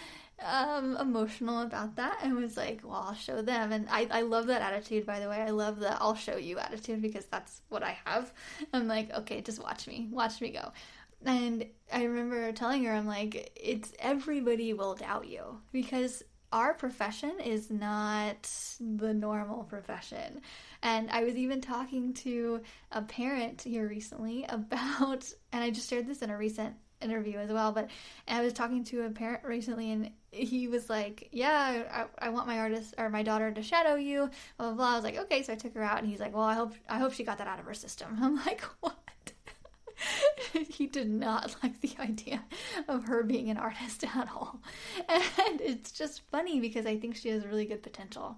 um, 0.43 0.97
emotional 0.97 1.62
about 1.62 1.95
that 1.95 2.19
and 2.21 2.36
was 2.36 2.57
like, 2.57 2.81
well, 2.83 3.05
I'll 3.07 3.15
show 3.15 3.41
them. 3.41 3.71
And 3.71 3.88
I, 3.89 4.07
I 4.12 4.21
love 4.21 4.47
that 4.47 4.62
attitude, 4.62 5.05
by 5.05 5.19
the 5.19 5.29
way. 5.29 5.38
I 5.38 5.49
love 5.49 5.79
the 5.79 5.99
I'll 6.01 6.15
show 6.15 6.38
you 6.38 6.60
attitude 6.60 7.01
because 7.01 7.25
that's 7.25 7.62
what 7.69 7.83
I 7.83 7.97
have. 8.05 8.31
I'm 8.73 8.88
like, 8.88 9.12
okay, 9.13 9.41
just 9.41 9.62
watch 9.62 9.88
me, 9.88 10.07
watch 10.12 10.39
me 10.41 10.51
go. 10.51 10.71
And 11.25 11.65
I 11.91 12.03
remember 12.03 12.51
telling 12.51 12.83
her, 12.83 12.93
I'm 12.93 13.07
like, 13.07 13.51
it's 13.55 13.93
everybody 13.99 14.73
will 14.73 14.95
doubt 14.95 15.27
you 15.27 15.60
because 15.71 16.23
our 16.53 16.73
profession 16.73 17.39
is 17.43 17.69
not 17.69 18.49
the 18.79 19.13
normal 19.13 19.63
profession. 19.63 20.41
And 20.81 21.10
I 21.10 21.23
was 21.23 21.36
even 21.36 21.60
talking 21.60 22.13
to 22.15 22.62
a 22.91 23.01
parent 23.01 23.63
here 23.63 23.88
recently 23.88 24.45
about, 24.49 25.31
and 25.51 25.63
I 25.63 25.71
just 25.71 25.89
shared 25.89 26.07
this 26.07 26.21
in 26.21 26.29
a 26.29 26.38
recent 26.38 26.75
interview 27.01 27.38
as 27.38 27.51
well, 27.51 27.71
but 27.71 27.89
I 28.27 28.41
was 28.41 28.53
talking 28.53 28.83
to 28.86 29.05
a 29.05 29.10
parent 29.10 29.43
recently 29.43 29.91
and 29.91 30.12
he 30.31 30.67
was 30.67 30.89
like, 30.89 31.29
Yeah, 31.31 32.07
I, 32.19 32.27
I 32.27 32.29
want 32.29 32.47
my 32.47 32.60
artist 32.60 32.95
or 32.97 33.10
my 33.10 33.23
daughter 33.23 33.51
to 33.51 33.63
shadow 33.63 33.95
you, 33.95 34.29
blah, 34.57 34.67
blah, 34.67 34.75
blah. 34.75 34.91
I 34.91 34.95
was 34.95 35.03
like, 35.03 35.17
Okay, 35.17 35.43
so 35.43 35.53
I 35.53 35.55
took 35.55 35.73
her 35.75 35.83
out 35.83 35.99
and 35.99 36.07
he's 36.07 36.19
like, 36.19 36.36
Well, 36.36 36.43
I 36.43 36.53
hope 36.53 36.73
I 36.89 36.97
hope 36.99 37.13
she 37.13 37.23
got 37.23 37.38
that 37.38 37.47
out 37.47 37.60
of 37.60 37.65
her 37.65 37.73
system. 37.73 38.17
I'm 38.21 38.36
like, 38.36 38.62
What? 38.81 38.95
he 40.69 40.88
did 40.88 41.10
not 41.10 41.55
like 41.63 41.79
the 41.81 41.95
idea 41.99 42.43
of 42.88 43.05
her 43.05 43.23
being 43.23 43.49
an 43.49 43.57
artist 43.57 44.03
at 44.03 44.29
all. 44.31 44.60
And 45.07 45.62
it's 45.62 45.91
just 45.91 46.21
funny 46.29 46.60
because 46.60 46.86
I 46.86 46.97
think 46.97 47.15
she 47.15 47.29
has 47.29 47.45
really 47.45 47.65
good 47.65 47.83
potential. 47.83 48.38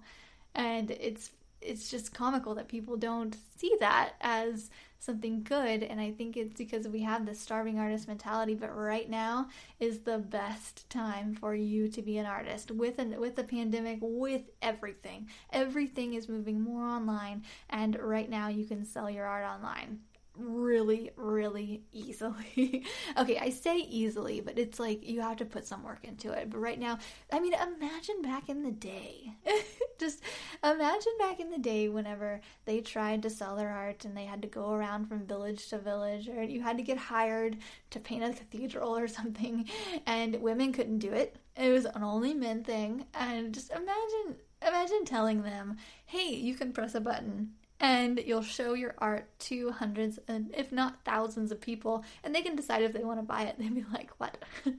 And 0.54 0.90
it's 0.90 1.30
it's 1.60 1.90
just 1.90 2.14
comical 2.14 2.54
that 2.54 2.68
people 2.68 2.96
don't 2.96 3.36
see 3.58 3.74
that 3.80 4.12
as 4.22 4.70
something 5.00 5.42
good 5.42 5.82
and 5.82 6.00
i 6.00 6.10
think 6.10 6.36
it's 6.36 6.58
because 6.58 6.86
we 6.86 7.00
have 7.00 7.26
this 7.26 7.40
starving 7.40 7.78
artist 7.78 8.06
mentality 8.06 8.54
but 8.54 8.74
right 8.76 9.10
now 9.10 9.48
is 9.80 10.00
the 10.00 10.18
best 10.18 10.88
time 10.90 11.34
for 11.34 11.54
you 11.54 11.88
to 11.88 12.02
be 12.02 12.18
an 12.18 12.26
artist. 12.26 12.70
With 12.70 12.98
an 12.98 13.18
with 13.18 13.36
the 13.36 13.44
pandemic 13.44 13.98
with 14.00 14.42
everything. 14.62 15.28
Everything 15.52 16.14
is 16.14 16.28
moving 16.28 16.60
more 16.60 16.86
online 16.86 17.44
and 17.68 17.98
right 17.98 18.28
now 18.28 18.48
you 18.48 18.64
can 18.64 18.84
sell 18.84 19.10
your 19.10 19.26
art 19.26 19.44
online 19.44 20.00
really, 20.40 21.10
really 21.16 21.82
easily. 21.92 22.84
okay, 23.18 23.38
I 23.38 23.50
say 23.50 23.78
easily, 23.78 24.40
but 24.40 24.58
it's 24.58 24.80
like 24.80 25.06
you 25.06 25.20
have 25.20 25.36
to 25.38 25.44
put 25.44 25.66
some 25.66 25.82
work 25.82 26.04
into 26.04 26.32
it. 26.32 26.50
But 26.50 26.58
right 26.58 26.78
now, 26.78 26.98
I 27.32 27.40
mean, 27.40 27.54
imagine 27.54 28.22
back 28.22 28.48
in 28.48 28.62
the 28.62 28.72
day. 28.72 29.34
Just 29.98 30.22
imagine 30.64 31.12
back 31.18 31.40
in 31.40 31.50
the 31.50 31.58
day 31.58 31.88
whenever 31.88 32.40
they 32.64 32.80
tried 32.80 33.22
to 33.22 33.30
sell 33.30 33.56
their 33.56 33.70
art 33.70 34.04
and 34.04 34.16
they 34.16 34.24
had 34.24 34.42
to 34.42 34.48
go 34.48 34.72
around 34.72 35.06
from 35.06 35.26
village 35.26 35.68
to 35.68 35.78
village, 35.78 36.28
or 36.28 36.42
you 36.42 36.62
had 36.62 36.76
to 36.76 36.82
get 36.82 36.98
hired 36.98 37.58
to 37.90 38.00
paint 38.00 38.24
a 38.24 38.32
cathedral 38.32 38.96
or 38.96 39.08
something, 39.20 39.68
and 40.06 40.40
women 40.40 40.72
couldn't 40.72 40.98
do 40.98 41.12
it. 41.12 41.36
It 41.56 41.70
was 41.70 41.84
an 41.84 42.02
only 42.02 42.34
men 42.34 42.64
thing. 42.64 43.04
And 43.14 43.52
just 43.52 43.70
imagine 43.70 44.36
imagine 44.66 45.04
telling 45.04 45.42
them, 45.42 45.76
hey, 46.06 46.34
you 46.34 46.54
can 46.54 46.72
press 46.72 46.94
a 46.94 47.00
button 47.00 47.52
and 47.80 48.22
you'll 48.26 48.42
show 48.42 48.74
your 48.74 48.94
art 48.98 49.26
to 49.38 49.70
hundreds 49.72 50.18
and 50.28 50.54
if 50.56 50.70
not 50.70 51.02
thousands 51.04 51.50
of 51.50 51.60
people 51.60 52.04
and 52.22 52.34
they 52.34 52.42
can 52.42 52.54
decide 52.54 52.82
if 52.82 52.92
they 52.92 53.04
want 53.04 53.18
to 53.18 53.22
buy 53.24 53.42
it. 53.42 53.56
They'd 53.58 53.74
be 53.74 53.84
like 53.92 54.10
what? 54.18 54.36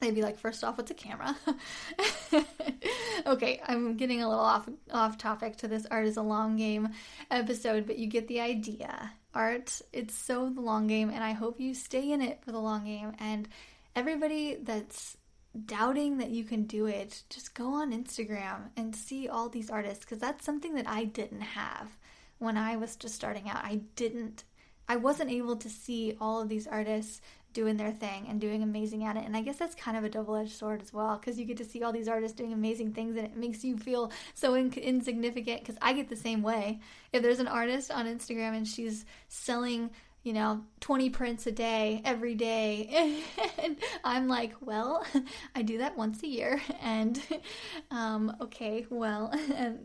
They'd 0.00 0.14
be 0.14 0.22
like 0.22 0.38
first 0.38 0.64
off 0.64 0.78
what's 0.78 0.90
a 0.90 0.94
camera. 0.94 1.36
Okay 3.26 3.60
i'm 3.66 3.96
getting 3.96 4.22
a 4.22 4.28
little 4.28 4.44
off 4.44 4.68
off 4.92 5.18
topic 5.18 5.56
to 5.56 5.68
this. 5.68 5.86
Art 5.90 6.06
is 6.06 6.16
a 6.16 6.22
long 6.22 6.56
game 6.56 6.88
episode 7.30 7.86
but 7.86 7.98
you 7.98 8.06
get 8.06 8.28
the 8.28 8.40
idea. 8.40 9.12
Art 9.34 9.80
it's 9.92 10.14
so 10.14 10.48
the 10.48 10.60
long 10.60 10.86
game 10.86 11.10
and 11.10 11.22
i 11.22 11.32
hope 11.32 11.60
you 11.60 11.74
stay 11.74 12.12
in 12.12 12.22
it 12.22 12.42
for 12.44 12.52
the 12.52 12.60
long 12.60 12.84
game. 12.84 13.12
And 13.18 13.48
everybody 13.94 14.56
that's 14.62 15.16
doubting 15.66 16.18
that 16.18 16.30
you 16.30 16.44
can 16.44 16.64
do 16.64 16.86
it, 16.86 17.22
just 17.30 17.54
go 17.54 17.74
on 17.74 17.92
Instagram 17.92 18.70
and 18.76 18.94
see 18.94 19.28
all 19.28 19.48
these 19.48 19.70
artists 19.70 20.04
because 20.04 20.18
that's 20.18 20.44
something 20.44 20.74
that 20.74 20.88
I 20.88 21.04
didn't 21.04 21.40
have 21.40 21.96
when 22.38 22.56
I 22.56 22.76
was 22.76 22.96
just 22.96 23.14
starting 23.14 23.48
out. 23.48 23.64
I 23.64 23.80
didn't, 23.96 24.44
I 24.88 24.96
wasn't 24.96 25.30
able 25.30 25.56
to 25.56 25.68
see 25.68 26.16
all 26.20 26.40
of 26.40 26.48
these 26.48 26.66
artists 26.66 27.20
doing 27.52 27.76
their 27.76 27.92
thing 27.92 28.26
and 28.28 28.40
doing 28.40 28.62
amazing 28.62 29.04
at 29.04 29.16
it. 29.16 29.24
And 29.24 29.36
I 29.36 29.40
guess 29.40 29.56
that's 29.56 29.74
kind 29.74 29.96
of 29.96 30.04
a 30.04 30.08
double 30.08 30.36
edged 30.36 30.52
sword 30.52 30.82
as 30.82 30.92
well 30.92 31.16
because 31.16 31.38
you 31.38 31.44
get 31.44 31.56
to 31.56 31.64
see 31.64 31.82
all 31.82 31.92
these 31.92 32.08
artists 32.08 32.36
doing 32.36 32.52
amazing 32.52 32.92
things 32.92 33.16
and 33.16 33.26
it 33.26 33.36
makes 33.36 33.64
you 33.64 33.76
feel 33.76 34.12
so 34.34 34.54
in- 34.54 34.72
insignificant 34.74 35.60
because 35.60 35.76
I 35.80 35.92
get 35.92 36.08
the 36.08 36.16
same 36.16 36.42
way. 36.42 36.80
If 37.12 37.22
there's 37.22 37.40
an 37.40 37.48
artist 37.48 37.90
on 37.90 38.06
Instagram 38.06 38.56
and 38.56 38.68
she's 38.68 39.06
selling 39.28 39.90
you 40.24 40.32
know, 40.32 40.62
20 40.80 41.10
prints 41.10 41.46
a 41.46 41.52
day, 41.52 42.02
every 42.04 42.34
day. 42.34 43.22
and 43.62 43.76
I'm 44.04 44.28
like, 44.28 44.52
well, 44.60 45.06
I 45.54 45.62
do 45.62 45.78
that 45.78 45.96
once 45.96 46.22
a 46.22 46.26
year. 46.26 46.60
And, 46.80 47.20
um, 47.90 48.34
okay, 48.40 48.86
well, 48.88 49.30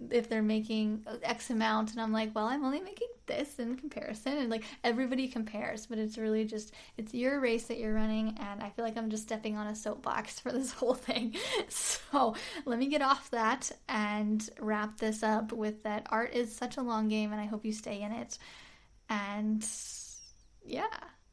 if 0.10 0.30
they're 0.30 0.42
making 0.42 1.06
X 1.22 1.50
amount, 1.50 1.92
and 1.92 2.00
I'm 2.00 2.14
like, 2.14 2.34
well, 2.34 2.46
I'm 2.46 2.64
only 2.64 2.80
making 2.80 3.10
this 3.26 3.60
in 3.60 3.76
comparison. 3.76 4.38
And 4.38 4.50
like, 4.50 4.64
everybody 4.84 5.28
compares, 5.28 5.86
but 5.86 5.98
it's 5.98 6.18
really 6.18 6.46
just, 6.46 6.74
it's 6.98 7.14
your 7.14 7.40
race 7.40 7.66
that 7.66 7.80
you're 7.80 7.94
running. 7.94 8.38
And 8.40 8.62
I 8.62 8.70
feel 8.70 8.86
like 8.86 8.98
I'm 8.98 9.10
just 9.10 9.24
stepping 9.24 9.58
on 9.58 9.68
a 9.68 9.76
soapbox 9.76 10.40
for 10.40 10.52
this 10.52 10.72
whole 10.72 10.94
thing. 10.94 11.36
So 11.68 12.36
let 12.66 12.80
me 12.80 12.88
get 12.88 13.02
off 13.02 13.30
that 13.32 13.72
and 13.90 14.48
wrap 14.60 14.98
this 14.98 15.24
up 15.24 15.52
with 15.52 15.84
that 15.84 16.08
art 16.10 16.34
is 16.34 16.56
such 16.56 16.78
a 16.78 16.82
long 16.82 17.10
game, 17.10 17.32
and 17.34 17.42
I 17.42 17.46
hope 17.46 17.66
you 17.66 17.74
stay 17.74 18.02
in 18.02 18.12
it. 18.12 18.38
And, 19.10 19.66
yeah, 20.66 20.88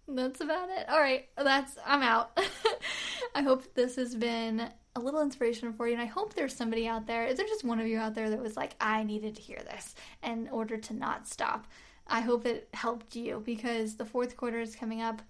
that's 0.09 0.41
about 0.41 0.69
it. 0.71 0.89
All 0.89 1.01
right, 1.01 1.29
that's 1.37 1.77
I'm 1.87 2.03
out. 2.03 2.39
I 3.35 3.43
hope 3.43 3.75
this 3.75 3.97
has 3.97 4.15
been 4.15 4.69
a 4.97 5.01
little 5.01 5.23
inspiration 5.23 5.73
for 5.73 5.87
you, 5.87 5.93
and 5.93 6.03
I 6.03 6.07
hope 6.07 6.35
there's 6.35 6.55
somebody 6.55 6.87
out 6.87 7.07
there. 7.07 7.25
Is 7.25 7.37
there 7.37 7.47
just 7.47 7.65
one 7.65 7.81
of 7.81 7.87
you 7.87 7.99
out 7.99 8.15
there 8.15 8.31
that 8.31 8.43
was 8.43 8.57
like, 8.57 8.75
I 8.81 9.05
needed 9.05 9.37
to 9.37 9.43
hear 9.43 9.59
this 9.59 9.95
in 10.23 10.49
order 10.51 10.77
to 10.77 10.95
not 10.95 11.29
stop? 11.29 11.67
I 12.07 12.21
hope 12.21 12.45
it 12.45 12.69
helped 12.75 13.15
you 13.15 13.43
because 13.45 13.97
the 13.97 14.05
fourth 14.05 14.37
quarter 14.37 14.61
is 14.61 14.75
coming 14.75 15.01
up, 15.01 15.23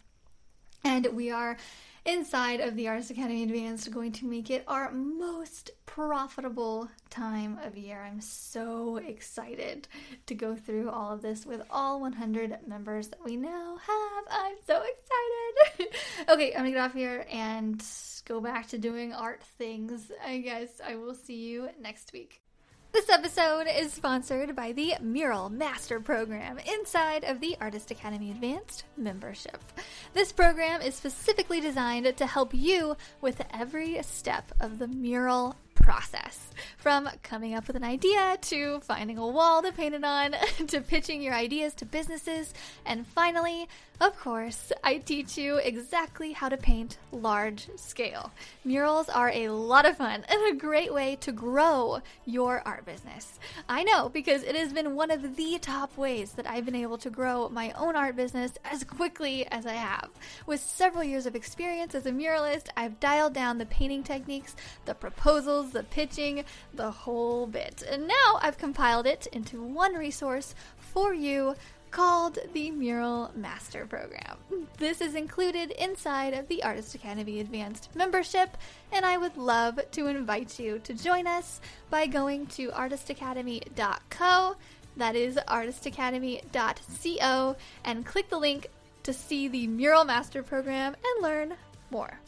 and 0.83 1.07
we 1.13 1.31
are 1.31 1.57
inside 2.05 2.61
of 2.61 2.77
the 2.77 2.89
Artist 2.89 3.11
Academy 3.11 3.43
Advanced 3.43 3.91
going 3.91 4.13
to 4.13 4.27
make 4.27 4.51
it 4.51 4.65
our 4.67 4.91
most 4.93 5.71
profitable 5.87 6.89
time 7.11 7.59
of 7.63 7.77
year. 7.77 8.03
I'm 8.03 8.21
so 8.21 8.97
excited 8.97 9.89
to 10.27 10.35
go 10.35 10.55
through 10.55 10.91
all 10.91 11.13
of 11.13 11.23
this 11.23 11.45
with 11.45 11.63
all 11.71 12.01
100 12.01 12.59
members 12.67 13.09
that 13.09 13.25
we 13.25 13.37
now 13.37 13.77
have. 13.77 14.25
I'm 14.31 14.57
so 14.67 14.83
excited. 14.83 15.97
okay, 16.29 16.53
I'm 16.53 16.61
gonna 16.61 16.71
get 16.71 16.81
off 16.81 16.95
here 16.95 17.27
and 17.31 17.83
go 18.25 18.41
back 18.41 18.69
to 18.69 18.79
doing 18.79 19.13
art 19.13 19.43
things. 19.59 20.11
I 20.25 20.39
guess 20.39 20.81
I 20.85 20.97
will 20.97 21.15
see 21.15 21.37
you 21.37 21.69
next 21.81 22.13
week. 22.13 22.40
This 22.93 23.09
episode 23.09 23.69
is 23.69 23.93
sponsored 23.93 24.57
by 24.57 24.73
the 24.73 24.95
Mural 25.01 25.49
Master 25.49 26.01
Program 26.01 26.59
inside 26.59 27.23
of 27.23 27.41
the 27.41 27.57
Artist 27.61 27.93
Academy 27.93 28.33
Advanced 28.33 28.83
membership. 28.97 29.63
This 30.13 30.33
program 30.33 30.83
is 30.83 30.97
specifically 30.97 31.61
designed 31.61 32.17
to 32.17 32.27
help 32.27 32.53
you 32.53 32.97
with 33.21 33.43
every 33.55 34.03
step 34.03 34.51
of 34.59 34.81
the 34.81 34.89
mural 34.89 35.55
process 35.77 36.51
from 36.79 37.09
coming 37.23 37.55
up 37.55 37.69
with 37.69 37.77
an 37.77 37.85
idea 37.85 38.37
to 38.43 38.81
finding 38.81 39.19
a 39.19 39.27
wall 39.27 39.63
to 39.63 39.73
paint 39.73 39.95
it 39.95 40.05
on 40.05 40.35
to 40.67 40.81
pitching 40.81 41.23
your 41.23 41.35
ideas 41.35 41.75
to 41.75 41.85
businesses. 41.85 42.53
And 42.85 43.07
finally, 43.07 43.69
of 44.01 44.19
course, 44.19 44.73
I 44.83 44.97
teach 44.97 45.37
you 45.37 45.57
exactly 45.57 46.33
how 46.33 46.49
to 46.49 46.57
paint 46.57 46.97
large 47.13 47.69
scale. 47.77 48.33
Murals 48.65 49.11
are 49.11 49.29
a 49.29 49.51
lot 49.51 49.85
of 49.85 49.99
fun 49.99 50.25
and 50.27 50.41
a 50.49 50.59
great 50.59 50.95
way 50.95 51.17
to 51.21 51.33
grow 51.33 52.01
your 52.25 52.63
art 52.65 52.87
business. 52.87 53.39
I 53.69 53.85
know 53.85 54.09
because 54.09 54.43
it 54.43 54.57
has 54.57 54.73
been 54.73 54.95
one 54.95 55.11
of 55.11 55.37
the 55.37 55.59
top 55.59 55.95
ways 55.99 56.33
that 56.33 56.49
I've 56.49 56.65
been 56.65 56.75
able 56.75 56.97
to 56.97 57.11
grow 57.11 57.51
my 57.51 57.73
own 57.73 57.95
art 57.95 58.17
business 58.17 58.53
as 58.65 58.85
quickly 58.85 59.47
as 59.49 59.67
I 59.67 59.75
have. 59.75 60.09
With 60.47 60.61
several 60.61 61.05
years 61.05 61.27
of 61.27 61.37
experience 61.37 61.95
as 61.95 62.07
a 62.07 62.13
muralist, 62.13 62.69
I've 62.79 63.01
dialed 63.01 63.35
down 63.35 63.59
the 63.59 63.67
painting 63.67 64.03
techniques, 64.03 64.57
the 64.87 64.95
proposals, 64.95 65.73
the 65.73 65.83
pitching, 65.83 66.45
the 66.73 66.91
whole 66.91 67.47
bit. 67.47 67.83
And 67.87 68.09
now 68.09 68.39
I've 68.41 68.57
compiled 68.57 69.07
it 69.07 69.27
into 69.33 69.63
one 69.63 69.93
resource 69.93 70.55
for 70.79 71.13
you 71.13 71.55
called 71.91 72.39
the 72.53 72.71
Mural 72.71 73.31
Master 73.35 73.87
Program. 73.87 74.37
This 74.79 75.01
is 75.01 75.15
included 75.15 75.71
inside 75.73 76.35
of 76.35 76.49
the 76.49 76.63
Artist 76.63 76.95
Academy 76.95 77.41
Advanced 77.41 77.89
membership, 77.95 78.57
and 78.93 79.05
I 79.05 79.17
would 79.17 79.37
love 79.37 79.81
to 79.93 80.07
invite 80.07 80.59
you 80.59 80.79
to 80.81 80.95
join 80.95 81.27
us 81.27 81.61
by 81.91 82.07
going 82.07 82.47
to 82.49 82.69
artistacademy.co. 82.69 84.57
That 84.97 85.17
is 85.17 85.39
artistacademy.co, 85.49 87.57
and 87.85 88.07
click 88.07 88.29
the 88.29 88.39
link 88.39 88.69
to 89.03 89.13
see 89.13 89.49
the 89.49 89.67
Mural 89.67 90.05
Master 90.05 90.43
Program 90.43 90.95
and 90.95 91.23
learn 91.23 91.55
more. 91.91 92.21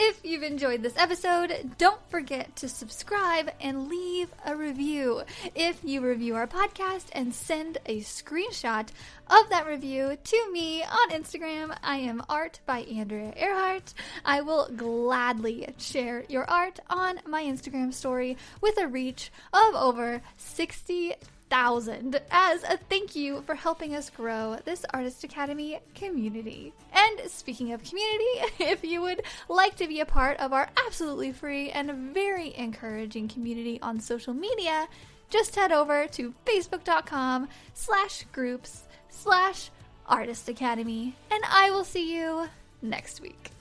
If 0.00 0.24
you've 0.24 0.44
enjoyed 0.44 0.84
this 0.84 0.96
episode, 0.96 1.72
don't 1.76 2.00
forget 2.08 2.54
to 2.56 2.68
subscribe 2.68 3.50
and 3.60 3.88
leave 3.88 4.28
a 4.46 4.54
review. 4.54 5.24
If 5.56 5.82
you 5.82 6.00
review 6.02 6.36
our 6.36 6.46
podcast 6.46 7.06
and 7.10 7.34
send 7.34 7.78
a 7.84 7.98
screenshot 8.02 8.90
of 9.26 9.48
that 9.50 9.66
review 9.66 10.16
to 10.22 10.52
me 10.52 10.84
on 10.84 11.10
Instagram, 11.10 11.76
I 11.82 11.96
am 11.96 12.22
art 12.28 12.60
by 12.64 12.82
Andrea 12.82 13.32
Earhart. 13.36 13.92
I 14.24 14.40
will 14.40 14.68
gladly 14.68 15.66
share 15.78 16.22
your 16.28 16.48
art 16.48 16.78
on 16.88 17.18
my 17.26 17.42
Instagram 17.42 17.92
story 17.92 18.36
with 18.60 18.78
a 18.78 18.86
reach 18.86 19.32
of 19.52 19.74
over 19.74 20.22
60 20.36 21.14
thousand 21.50 22.20
as 22.30 22.62
a 22.64 22.76
thank 22.88 23.16
you 23.16 23.42
for 23.42 23.54
helping 23.54 23.94
us 23.94 24.10
grow 24.10 24.58
this 24.64 24.84
Artist 24.92 25.24
Academy 25.24 25.80
community. 25.94 26.72
And 26.92 27.30
speaking 27.30 27.72
of 27.72 27.82
community, 27.82 28.24
if 28.58 28.84
you 28.84 29.00
would 29.02 29.22
like 29.48 29.76
to 29.76 29.88
be 29.88 30.00
a 30.00 30.06
part 30.06 30.38
of 30.38 30.52
our 30.52 30.68
absolutely 30.86 31.32
free 31.32 31.70
and 31.70 32.14
very 32.14 32.54
encouraging 32.56 33.28
community 33.28 33.80
on 33.80 34.00
social 34.00 34.34
media, 34.34 34.88
just 35.30 35.56
head 35.56 35.72
over 35.72 36.06
to 36.08 36.34
facebook.com 36.46 37.48
slash 37.74 38.24
groups 38.32 38.84
slash 39.08 39.70
artist 40.06 40.48
academy 40.48 41.14
and 41.30 41.42
I 41.50 41.70
will 41.70 41.84
see 41.84 42.14
you 42.14 42.48
next 42.82 43.20
week. 43.20 43.52